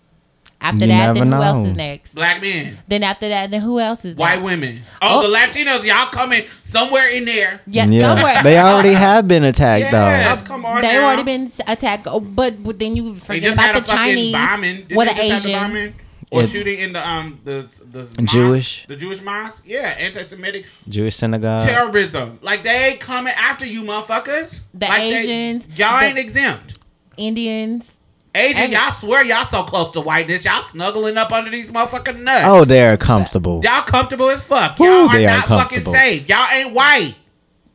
[0.58, 1.70] After You that, then never who else know.
[1.70, 2.14] is next?
[2.14, 4.44] black men Then after that, then who else is white next?
[4.44, 5.30] women oh, Oh.
[5.30, 8.42] the latinos y'all coming somewhere in there Yeah, somewhere.
[8.42, 10.46] they already have been attacked yes though.
[10.46, 11.06] come on They've now.
[11.08, 13.86] already been attacked, oh, but, but then you they forget just about had a the
[13.86, 15.60] fucking Chinese bombing Didn't or they the just have the Asian.
[15.60, 15.94] bombing?
[16.36, 18.24] Or It- shooting in the um the the mosque?
[18.24, 18.84] Jewish.
[18.88, 21.66] the Jewish mosque yeah anti-Semitic Jewish synagogue.
[21.66, 26.18] terrorism like they ain't coming after you motherfuckers The Like they- Asians, y'all the- ain't
[26.18, 26.78] exempt
[27.16, 27.92] Indians.
[28.34, 30.44] Asian, Every- y'all swear y'all so close to whiteness.
[30.44, 32.44] Y'all snuggling up under these motherfucking nuts.
[32.44, 33.62] Oh, they're comfortable.
[33.64, 34.78] Y'all comfortable as fuck.
[34.78, 36.28] Woo, Y'all are they are not fucking safe.
[36.28, 37.14] Y'all ain't white.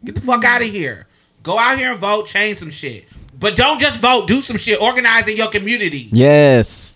[0.06, 1.08] Get the fuck out of here.
[1.42, 2.28] Go out here and vote.
[2.28, 3.06] Change some shit.
[3.40, 4.28] But don't just vote.
[4.28, 4.80] Do some shit.
[4.80, 6.10] Organize in your community.
[6.12, 6.91] Yes.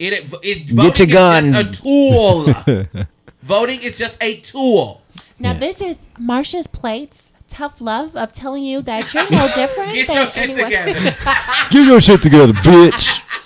[0.00, 1.46] It, it, it- Get voting your guns.
[1.46, 3.04] Is just a tool.
[3.42, 5.02] voting is just a tool.
[5.38, 5.60] Now Yes.
[5.60, 7.32] this is Marsha's plates.
[7.50, 9.92] Tough love of telling you that you're no different.
[9.92, 11.16] Get than your shit anyone- together.
[11.70, 13.20] Get your shit together, bitch.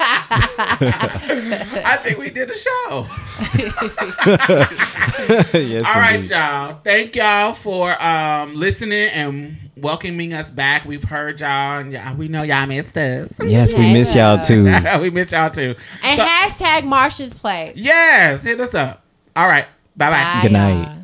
[1.86, 3.06] I think we did a show.
[5.58, 6.30] yes, All right, indeed.
[6.30, 6.74] y'all.
[6.84, 10.84] Thank y'all for um, listening and welcoming us back.
[10.84, 13.32] We've heard y'all, and y'all, we know y'all missed us.
[13.42, 14.64] Yes, we miss y'all too.
[15.00, 15.74] we miss y'all too.
[16.04, 17.72] And So- hashtag Marsha's plate.
[17.76, 19.02] yes, hit us up.
[19.36, 19.66] All right.
[19.96, 20.22] Bye bye.
[20.34, 21.03] Bye, Good night.